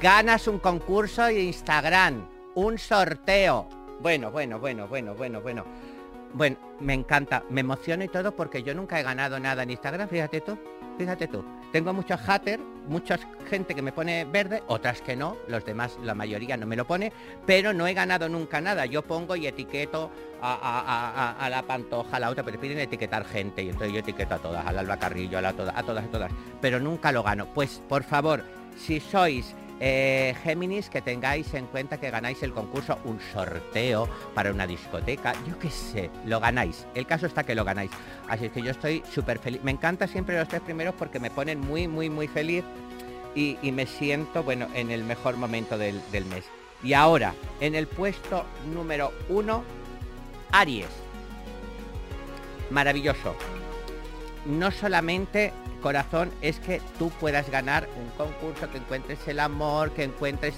[0.00, 2.28] Ganas un concurso de Instagram.
[2.54, 5.64] Un sorteo bueno, bueno, bueno, bueno, bueno, bueno.
[6.34, 10.08] Bueno, me encanta, me emociona y todo porque yo nunca he ganado nada en Instagram,
[10.08, 10.58] fíjate tú,
[10.96, 11.44] fíjate tú.
[11.72, 16.14] Tengo muchos haters, mucha gente que me pone verde, otras que no, los demás, la
[16.14, 17.12] mayoría no me lo pone,
[17.44, 18.86] pero no he ganado nunca nada.
[18.86, 23.68] Yo pongo y etiqueto a, la pantoja, a la otra, pero piden etiquetar gente y
[23.68, 26.32] entonces yo etiqueto a todas, al Alba Carrillo, a, la, a todas, a todas,
[26.62, 27.46] pero nunca lo gano.
[27.52, 28.42] Pues por favor,
[28.76, 29.54] si sois
[29.84, 35.32] eh, Géminis, que tengáis en cuenta que ganáis el concurso, un sorteo para una discoteca,
[35.44, 36.86] yo qué sé, lo ganáis.
[36.94, 37.90] El caso está que lo ganáis.
[38.28, 39.60] Así que yo estoy súper feliz.
[39.64, 42.62] Me encanta siempre los tres primeros porque me ponen muy, muy, muy feliz
[43.34, 46.44] y, me siento, bueno, en el mejor momento del, del mes.
[46.84, 49.64] Y ahora, en el puesto número uno,
[50.52, 50.86] Aries.
[52.70, 53.34] Maravilloso.
[54.46, 55.52] No solamente
[55.82, 60.54] corazón es que tú puedas ganar un concurso, que encuentres el amor, que encuentres...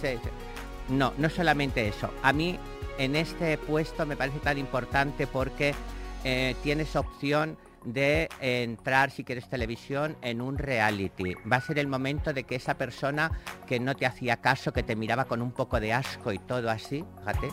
[0.89, 2.13] No, no solamente eso.
[2.23, 2.59] A mí
[2.99, 5.75] en este puesto me parece tan importante porque
[6.23, 11.35] eh, tienes opción de entrar, si quieres televisión, en un reality.
[11.51, 13.31] Va a ser el momento de que esa persona
[13.67, 16.71] que no te hacía caso, que te miraba con un poco de asco y todo
[16.71, 17.49] así, fíjate,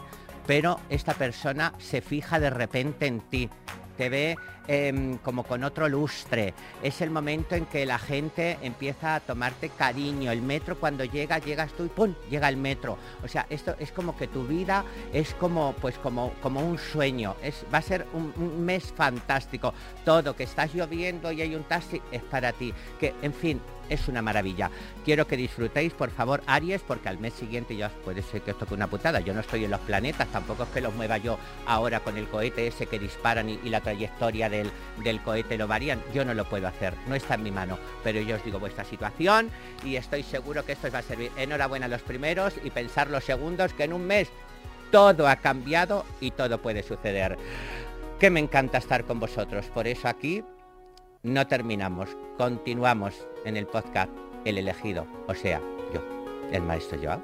[0.47, 3.49] pero esta persona se fija de repente en ti,
[3.97, 4.37] te ve
[4.73, 6.53] Em, como con otro lustre.
[6.81, 10.31] Es el momento en que la gente empieza a tomarte cariño.
[10.31, 12.15] El metro cuando llega, llegas tú y ¡pum!
[12.29, 12.97] llega el metro.
[13.21, 17.35] O sea, esto es como que tu vida es como, pues como, como un sueño.
[17.43, 19.73] Es, va a ser un, mes fantástico.
[20.05, 22.73] Todo, que estás lloviendo y hay un taxi, es para ti.
[22.97, 23.59] Que, en fin,
[23.91, 24.71] es una maravilla.
[25.03, 28.57] Quiero que disfrutéis, por favor, Aries, porque al mes siguiente ya puede ser que os
[28.57, 29.19] toque una putada.
[29.19, 32.27] Yo no estoy en los planetas, tampoco es que los mueva yo ahora con el
[32.27, 34.49] cohete ese que disparan y, la trayectoria
[35.03, 36.01] del, cohete lo varían.
[36.13, 37.77] Yo no lo puedo hacer, no está en mi mano.
[38.03, 39.49] Pero yo os digo vuestra situación
[39.83, 41.31] y estoy seguro que esto va a servir.
[41.37, 44.29] Enhorabuena a los primeros y pensar los segundos que en un mes
[44.91, 47.37] todo ha cambiado y todo puede suceder.
[48.19, 49.65] Que me encanta estar con vosotros.
[49.73, 50.43] Por eso aquí
[51.23, 54.11] no terminamos, continuamos en el podcast
[54.43, 55.61] El elegido, o sea,
[55.93, 56.01] yo,
[56.51, 57.21] el maestro Joao.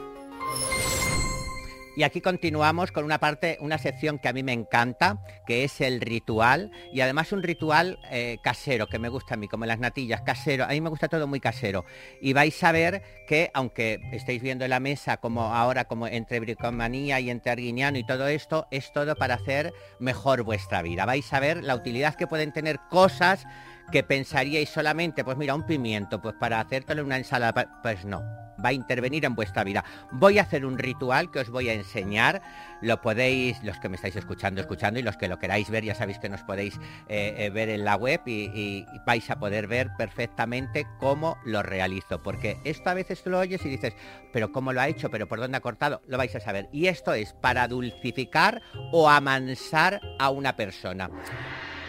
[1.98, 5.18] Y aquí continuamos con una parte, una sección que a mí me encanta,
[5.48, 9.48] que es el ritual, y además un ritual eh, casero, que me gusta a mí,
[9.48, 10.66] como las natillas, casero.
[10.66, 11.86] A mí me gusta todo muy casero.
[12.22, 17.20] Y vais a ver que, aunque estéis viendo la mesa como ahora, como entre bricomanía
[17.20, 21.08] y entre arguiniano y todo esto, es todo para hacer mejor vuestra vida.
[21.08, 23.44] Vais a ver la utilidad que pueden tener cosas
[23.92, 28.22] que pensaríais solamente, pues mira, un pimiento, pues para hacértelo una ensalada, pues no,
[28.64, 29.84] va a intervenir en vuestra vida.
[30.12, 32.42] Voy a hacer un ritual que os voy a enseñar,
[32.82, 35.96] lo podéis, los que me estáis escuchando, escuchando, y los que lo queráis ver, ya
[35.96, 36.76] sabéis que nos podéis
[37.08, 41.64] eh, eh, ver en la web y, y, vais a poder ver perfectamente cómo lo
[41.64, 43.94] realizo, porque esto a veces tú lo oyes y dices,
[44.34, 45.10] pero ¿cómo lo ha hecho?
[45.10, 46.02] ¿Pero por dónde ha cortado?
[46.08, 46.68] Lo vais a saber.
[46.72, 48.62] Y esto es para dulcificar
[48.92, 51.10] o amansar a una persona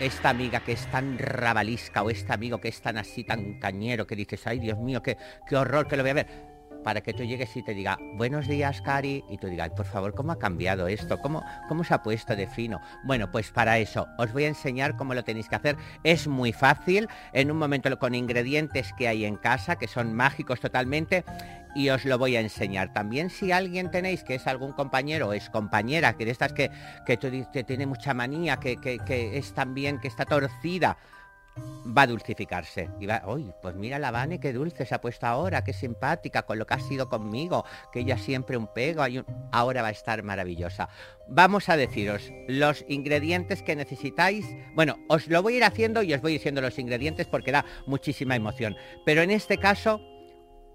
[0.00, 4.06] esta amiga que es tan rabalisca o este amigo que es tan así, tan cañero,
[4.06, 6.47] que dices, ay Dios mío, qué, qué horror que lo voy a ver
[6.88, 10.14] para que tú llegues y te diga, buenos días, Cari, y tú digas, por favor,
[10.14, 11.18] ¿cómo ha cambiado esto?
[11.20, 12.80] ¿Cómo, ¿Cómo se ha puesto de fino?
[13.04, 15.76] Bueno, pues para eso os voy a enseñar cómo lo tenéis que hacer.
[16.02, 20.60] Es muy fácil, en un momento con ingredientes que hay en casa, que son mágicos
[20.60, 21.26] totalmente,
[21.74, 22.90] y os lo voy a enseñar.
[22.94, 26.70] También si alguien tenéis que es algún compañero o es compañera, que de estas que,
[27.04, 27.18] que,
[27.64, 30.96] tiene mucha manía, que, que, que es también, que está torcida,
[31.86, 32.90] va a dulcificarse.
[33.00, 36.42] Y va, uy, pues mira la Vane, qué dulce se ha puesto ahora, qué simpática,
[36.42, 39.26] con lo que ha sido conmigo, que ella siempre un pego, hay un...
[39.52, 40.88] ahora va a estar maravillosa.
[41.28, 44.46] Vamos a deciros los ingredientes que necesitáis.
[44.74, 47.64] Bueno, os lo voy a ir haciendo y os voy diciendo los ingredientes porque da
[47.86, 48.76] muchísima emoción.
[49.04, 50.00] Pero en este caso,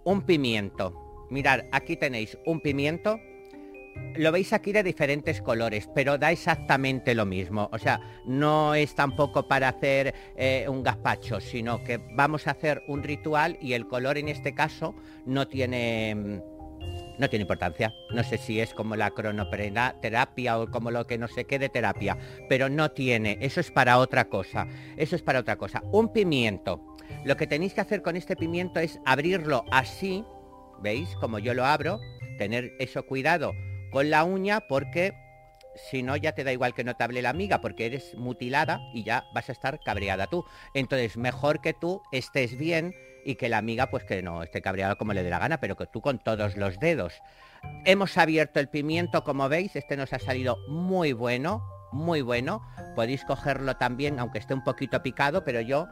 [0.05, 1.27] un pimiento.
[1.29, 3.19] Mirad, aquí tenéis un pimiento,
[4.15, 7.69] lo veis aquí de diferentes colores, pero da exactamente lo mismo.
[7.71, 12.83] O sea, no es tampoco para hacer eh, un gazpacho, sino que vamos a hacer
[12.87, 16.53] un ritual y el color en este caso no tiene mm,
[17.17, 17.93] no tiene importancia.
[18.13, 21.69] No sé si es como la cronoterapia o como lo que no sé qué de
[21.69, 22.17] terapia,
[22.49, 23.37] pero no tiene.
[23.39, 24.67] Eso es para otra cosa.
[24.97, 25.83] Eso es para otra cosa.
[25.91, 26.83] Un pimiento.
[27.23, 30.25] Lo que tenéis que hacer con este pimiento es abrirlo así,
[30.81, 31.15] ¿veis?
[31.21, 31.99] Como yo lo abro,
[32.37, 33.53] tener eso cuidado
[33.93, 35.13] con la uña porque
[35.75, 38.81] si no ya te da igual que no te hable la amiga porque eres mutilada
[38.93, 40.45] y ya vas a estar cabreada tú.
[40.73, 44.95] Entonces, mejor que tú estés bien y que la amiga pues que no esté cabreada
[44.95, 47.21] como le dé la gana, pero que tú con todos los dedos.
[47.85, 52.61] Hemos abierto el pimiento, como veis, este nos ha salido muy bueno, muy bueno.
[52.95, 55.87] Podéis cogerlo también, aunque esté un poquito picado, pero yo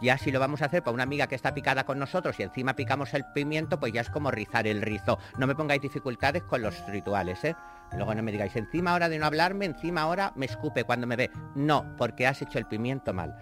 [0.00, 2.42] ya si lo vamos a hacer para una amiga que está picada con nosotros y
[2.42, 5.18] encima picamos el pimiento, pues ya es como rizar el rizo.
[5.38, 7.54] No me pongáis dificultades con los rituales, ¿eh?
[7.92, 11.16] Luego no me digáis, encima ahora de no hablarme, encima ahora me escupe cuando me
[11.16, 11.30] ve.
[11.54, 13.36] No, porque has hecho el pimiento mal.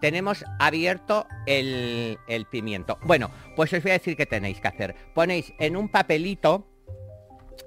[0.00, 2.98] Tenemos abierto el, el pimiento.
[3.02, 4.96] Bueno, pues os voy a decir qué tenéis que hacer.
[5.14, 6.66] Ponéis en un papelito,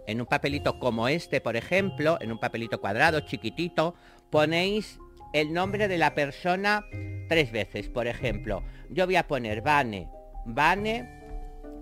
[0.08, 3.94] en un papelito como este, por ejemplo, en un papelito cuadrado, chiquitito,
[4.32, 5.00] ponéis
[5.34, 6.86] el nombre de la persona
[7.28, 7.90] tres veces.
[7.90, 10.10] Por ejemplo, yo voy a poner Vane,
[10.46, 11.10] Vane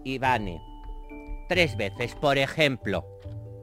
[0.03, 0.61] y Vane.
[1.47, 3.05] Tres veces, por ejemplo.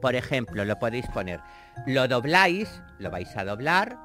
[0.01, 1.41] Por ejemplo, lo podéis poner.
[1.85, 3.97] Lo dobláis, lo vais a doblar.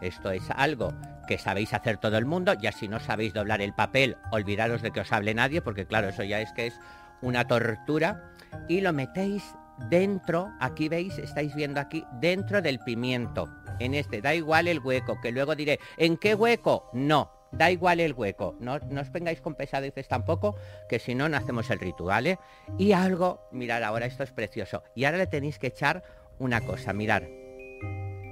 [0.00, 0.92] Esto es algo
[1.26, 2.54] que sabéis hacer todo el mundo.
[2.54, 6.08] Ya si no sabéis doblar el papel, olvidaros de que os hable nadie, porque claro,
[6.08, 6.78] eso ya es que es
[7.20, 8.32] una tortura.
[8.68, 9.54] Y lo metéis
[9.88, 13.48] dentro, aquí veis, estáis viendo aquí, dentro del pimiento
[13.78, 16.90] en este, da igual el hueco, que luego diré, ¿en qué hueco?
[16.92, 20.56] No, da igual el hueco, no, no os vengáis con pesadeces tampoco,
[20.88, 22.38] que si no, no hacemos el ritual, ¿eh?
[22.76, 26.02] Y algo, mirad, ahora esto es precioso, y ahora le tenéis que echar
[26.38, 27.28] una cosa, mirar,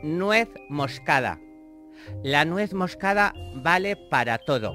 [0.03, 1.41] nuez moscada.
[2.23, 4.75] La nuez moscada vale para todo.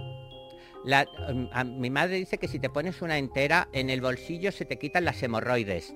[0.83, 4.65] La, mm, mi madre dice que si te pones una entera en el bolsillo se
[4.65, 5.93] te quitan las hemorroides.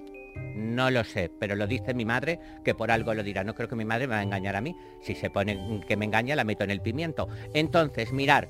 [0.56, 3.44] No lo sé, pero lo dice mi madre, que por algo lo dirá.
[3.44, 4.76] No creo que mi madre me va a engañar a mí.
[5.02, 7.28] Si se pone que me engaña, la meto en el pimiento.
[7.54, 8.48] Entonces, mirar,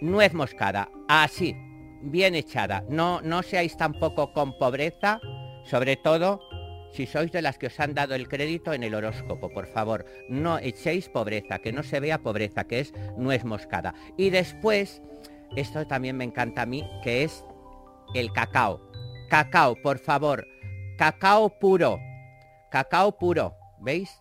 [0.00, 1.54] nuez moscada, así,
[2.02, 2.84] bien echada.
[2.88, 5.20] No, no seáis tampoco con pobreza,
[5.64, 6.40] sobre todo
[6.92, 10.06] si sois de las que os han dado el crédito en el horóscopo, por favor,
[10.28, 13.94] no echéis pobreza, que no se vea pobreza, que es nuez moscada.
[14.16, 15.02] Y después,
[15.56, 17.44] esto también me encanta a mí, que es
[18.14, 18.80] el cacao.
[19.28, 20.46] Cacao, por favor,
[20.98, 22.00] Cacao puro.
[22.70, 23.54] Cacao puro.
[23.78, 24.20] ¿Veis?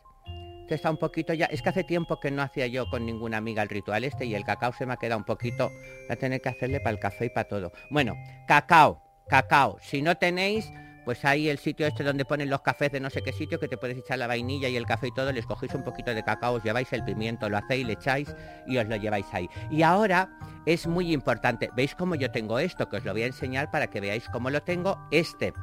[0.61, 1.47] Este está un poquito ya...
[1.47, 4.36] Es que hace tiempo que no hacía yo con ninguna amiga el ritual este y
[4.36, 5.69] el cacao se me ha quedado un poquito...
[5.69, 7.71] Voy a tener que hacerle para el café y para todo.
[7.89, 8.15] Bueno,
[8.47, 9.01] cacao.
[9.28, 9.80] Cacao.
[9.82, 10.71] Si no tenéis
[11.08, 13.70] pues ahí el sitio este donde ponen los cafés de no sé qué sitio, que
[13.70, 16.22] te puedes echar la vainilla y el café y todo, les cogéis un poquito de
[16.22, 18.36] cacao, os lleváis el pimiento, lo hacéis, le echáis
[18.68, 19.49] y os lo lleváis ahí.
[19.72, 20.30] Y ahora
[20.66, 22.89] es muy importante, ¿veis cómo yo tengo esto?
[22.89, 24.99] Que os lo voy a enseñar para que veáis cómo lo tengo.
[25.10, 25.53] Este,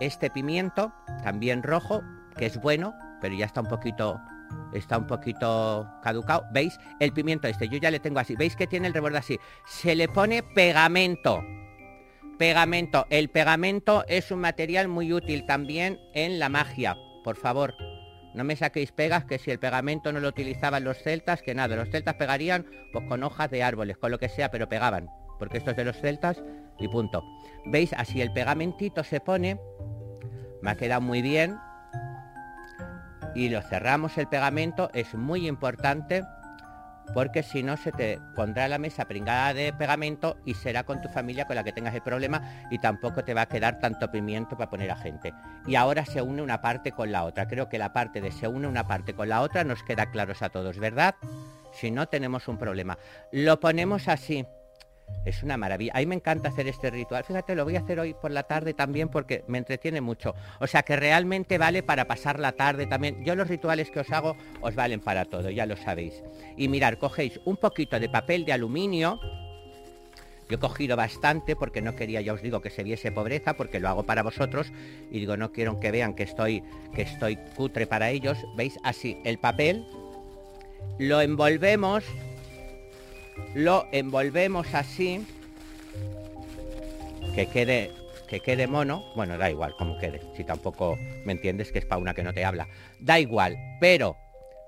[0.00, 0.90] este pimiento,
[1.22, 2.02] también rojo,
[2.38, 4.18] que es bueno, pero ya está un poquito
[4.72, 6.46] está un poquito caducado.
[6.50, 6.80] ¿Veis?
[6.98, 8.36] El pimiento este, yo ya le tengo así.
[8.36, 9.38] ¿Veis que tiene el reborde así?
[9.66, 11.42] Se le pone pegamento.
[12.38, 13.04] Pegamento.
[13.10, 16.96] El pegamento es un material muy útil también en la magia.
[17.24, 17.74] Por favor,
[18.32, 21.74] no me saquéis pegas que si el pegamento no lo utilizaban los celtas, que nada,
[21.74, 25.10] los celtas pegarían pues con hojas de árboles, con lo que sea, pero pegaban.
[25.40, 26.40] Porque esto es de los celtas
[26.78, 27.24] y punto.
[27.66, 27.92] ¿Veis?
[27.94, 29.58] Así el pegamentito se pone.
[30.62, 31.56] Me ha quedado muy bien
[33.34, 36.22] y lo cerramos el pegamento, es muy importante
[37.14, 41.08] porque si no se te pondrá la mesa pringada de pegamento y será con tu
[41.08, 44.56] familia con la que tengas el problema y tampoco te va a quedar tanto pimiento
[44.56, 45.34] para poner a gente.
[45.66, 47.48] Y ahora se une una parte con la otra.
[47.48, 50.42] Creo que la parte de se une una parte con la otra nos queda claros
[50.42, 51.14] a todos, ¿verdad?
[51.72, 52.98] Si no tenemos un problema.
[53.32, 54.46] Lo ponemos así.
[55.24, 55.92] Es una maravilla.
[55.94, 57.24] A mí me encanta hacer este ritual.
[57.24, 60.34] Fíjate, lo voy a hacer hoy por la tarde también porque me entretiene mucho.
[60.60, 63.24] O sea que realmente vale para pasar la tarde también.
[63.24, 66.22] Yo los rituales que os hago os valen para todo, ya lo sabéis.
[66.56, 69.20] Y mirar, cogéis un poquito de papel de aluminio.
[70.48, 73.80] Yo he cogido bastante porque no quería, ya os digo, que se viese pobreza, porque
[73.80, 74.72] lo hago para vosotros.
[75.10, 76.62] Y digo, no quiero que vean que estoy,
[76.94, 78.38] que estoy cutre para ellos.
[78.56, 78.78] ¿Veis?
[78.82, 79.84] Así, el papel
[80.98, 82.04] lo envolvemos
[83.54, 85.26] lo envolvemos así,
[87.34, 87.92] que quede,
[88.28, 92.00] que quede mono, bueno, da igual como quede, si tampoco me entiendes que es para
[92.00, 92.68] una que no te habla,
[93.00, 94.16] da igual, pero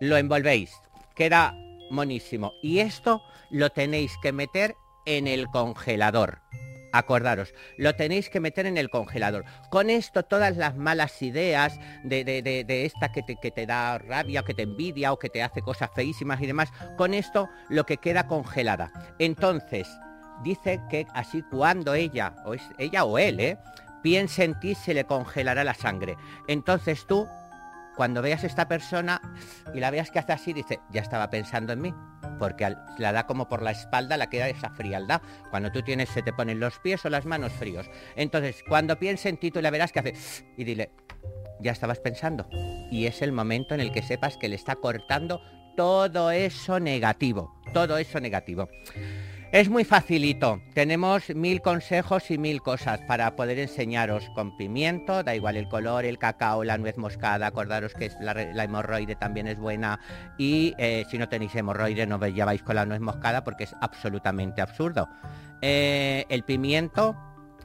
[0.00, 0.72] lo envolvéis,
[1.14, 1.54] queda
[1.90, 2.52] monísimo.
[2.62, 4.74] Y esto lo tenéis que meter
[5.06, 6.38] en el congelador.
[6.92, 9.44] Acordaros, lo tenéis que meter en el congelador.
[9.70, 14.40] Con esto todas las malas ideas de, de, esta que te, que te, da rabia,
[14.40, 17.84] o que te envidia o que te hace cosas feísimas y demás, con esto lo
[17.86, 18.92] que queda congelada.
[19.18, 19.88] Entonces,
[20.42, 23.58] dice que así cuando ella, o es ella o él, ¿eh?
[24.02, 26.16] piense en ti, se le congelará la sangre.
[26.48, 27.28] Entonces tú,
[27.96, 29.20] cuando veas a esta persona
[29.74, 31.94] y la veas que hace así, dice, ya estaba pensando en mí
[32.40, 35.20] porque la da como por la espalda, la queda esa frialdad.
[35.50, 37.88] Cuando tú tienes, se te ponen los pies o las manos fríos.
[38.16, 40.14] Entonces, cuando piense en ti, tú la verás que hace
[40.56, 40.90] y dile,
[41.60, 42.48] ya estabas pensando.
[42.90, 45.42] Y es el momento en el que sepas que le está cortando
[45.76, 48.68] todo eso negativo, todo eso negativo.
[49.52, 50.62] Es muy facilito.
[50.74, 56.04] Tenemos mil consejos y mil cosas para poder enseñaros con pimiento, da igual el color,
[56.04, 58.32] el cacao, la nuez moscada, acordaros que la,
[58.62, 59.98] hemorroide también es buena
[60.38, 63.74] y eh, si no tenéis hemorroide no os lleváis con la nuez moscada porque es
[63.80, 65.08] absolutamente absurdo.
[65.60, 67.16] Eh, el pimiento,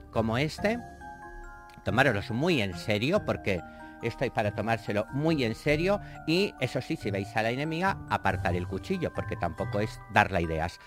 [0.09, 0.79] como este,
[1.83, 3.61] tomároslo muy en serio porque
[4.01, 7.97] esto hay para tomárselo muy en serio y eso sí, si veis a la enemiga,
[8.09, 10.79] apartar el cuchillo porque tampoco es darle ideas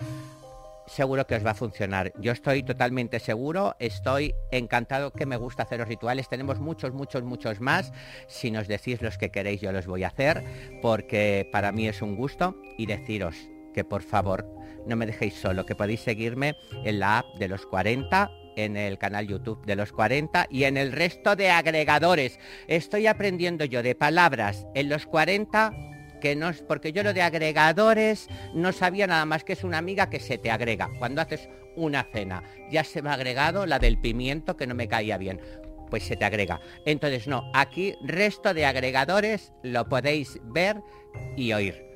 [0.88, 2.12] seguro que os va a funcionar.
[2.18, 6.28] Yo estoy totalmente seguro, estoy encantado que me gusta hacer los rituales.
[6.28, 7.92] Tenemos muchos, muchos, muchos más.
[8.26, 10.42] Si nos decís los que queréis, yo los voy a hacer,
[10.82, 12.56] porque para mí es un gusto.
[12.76, 13.36] Y deciros
[13.74, 14.46] que por favor
[14.86, 18.98] no me dejéis solo, que podéis seguirme en la app de los 40 en el
[18.98, 22.40] canal YouTube de los 40 y en el resto de agregadores.
[22.66, 25.72] Estoy aprendiendo yo de palabras en los 40
[26.20, 29.78] que no es porque yo lo de agregadores no sabía nada más que es una
[29.78, 32.42] amiga que se te agrega cuando haces una cena.
[32.70, 35.40] Ya se me ha agregado la del pimiento que no me caía bien.
[35.90, 36.60] Pues se te agrega.
[36.84, 40.76] Entonces no, aquí resto de agregadores lo podéis ver
[41.36, 41.86] y oír.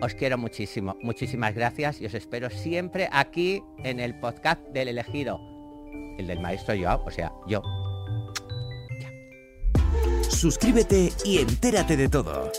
[0.00, 5.40] Os quiero muchísimo, muchísimas gracias y os espero siempre aquí en el podcast del elegido,
[6.18, 7.62] el del maestro Joao, o sea, yo.
[10.28, 12.52] Suscríbete y entérate de todo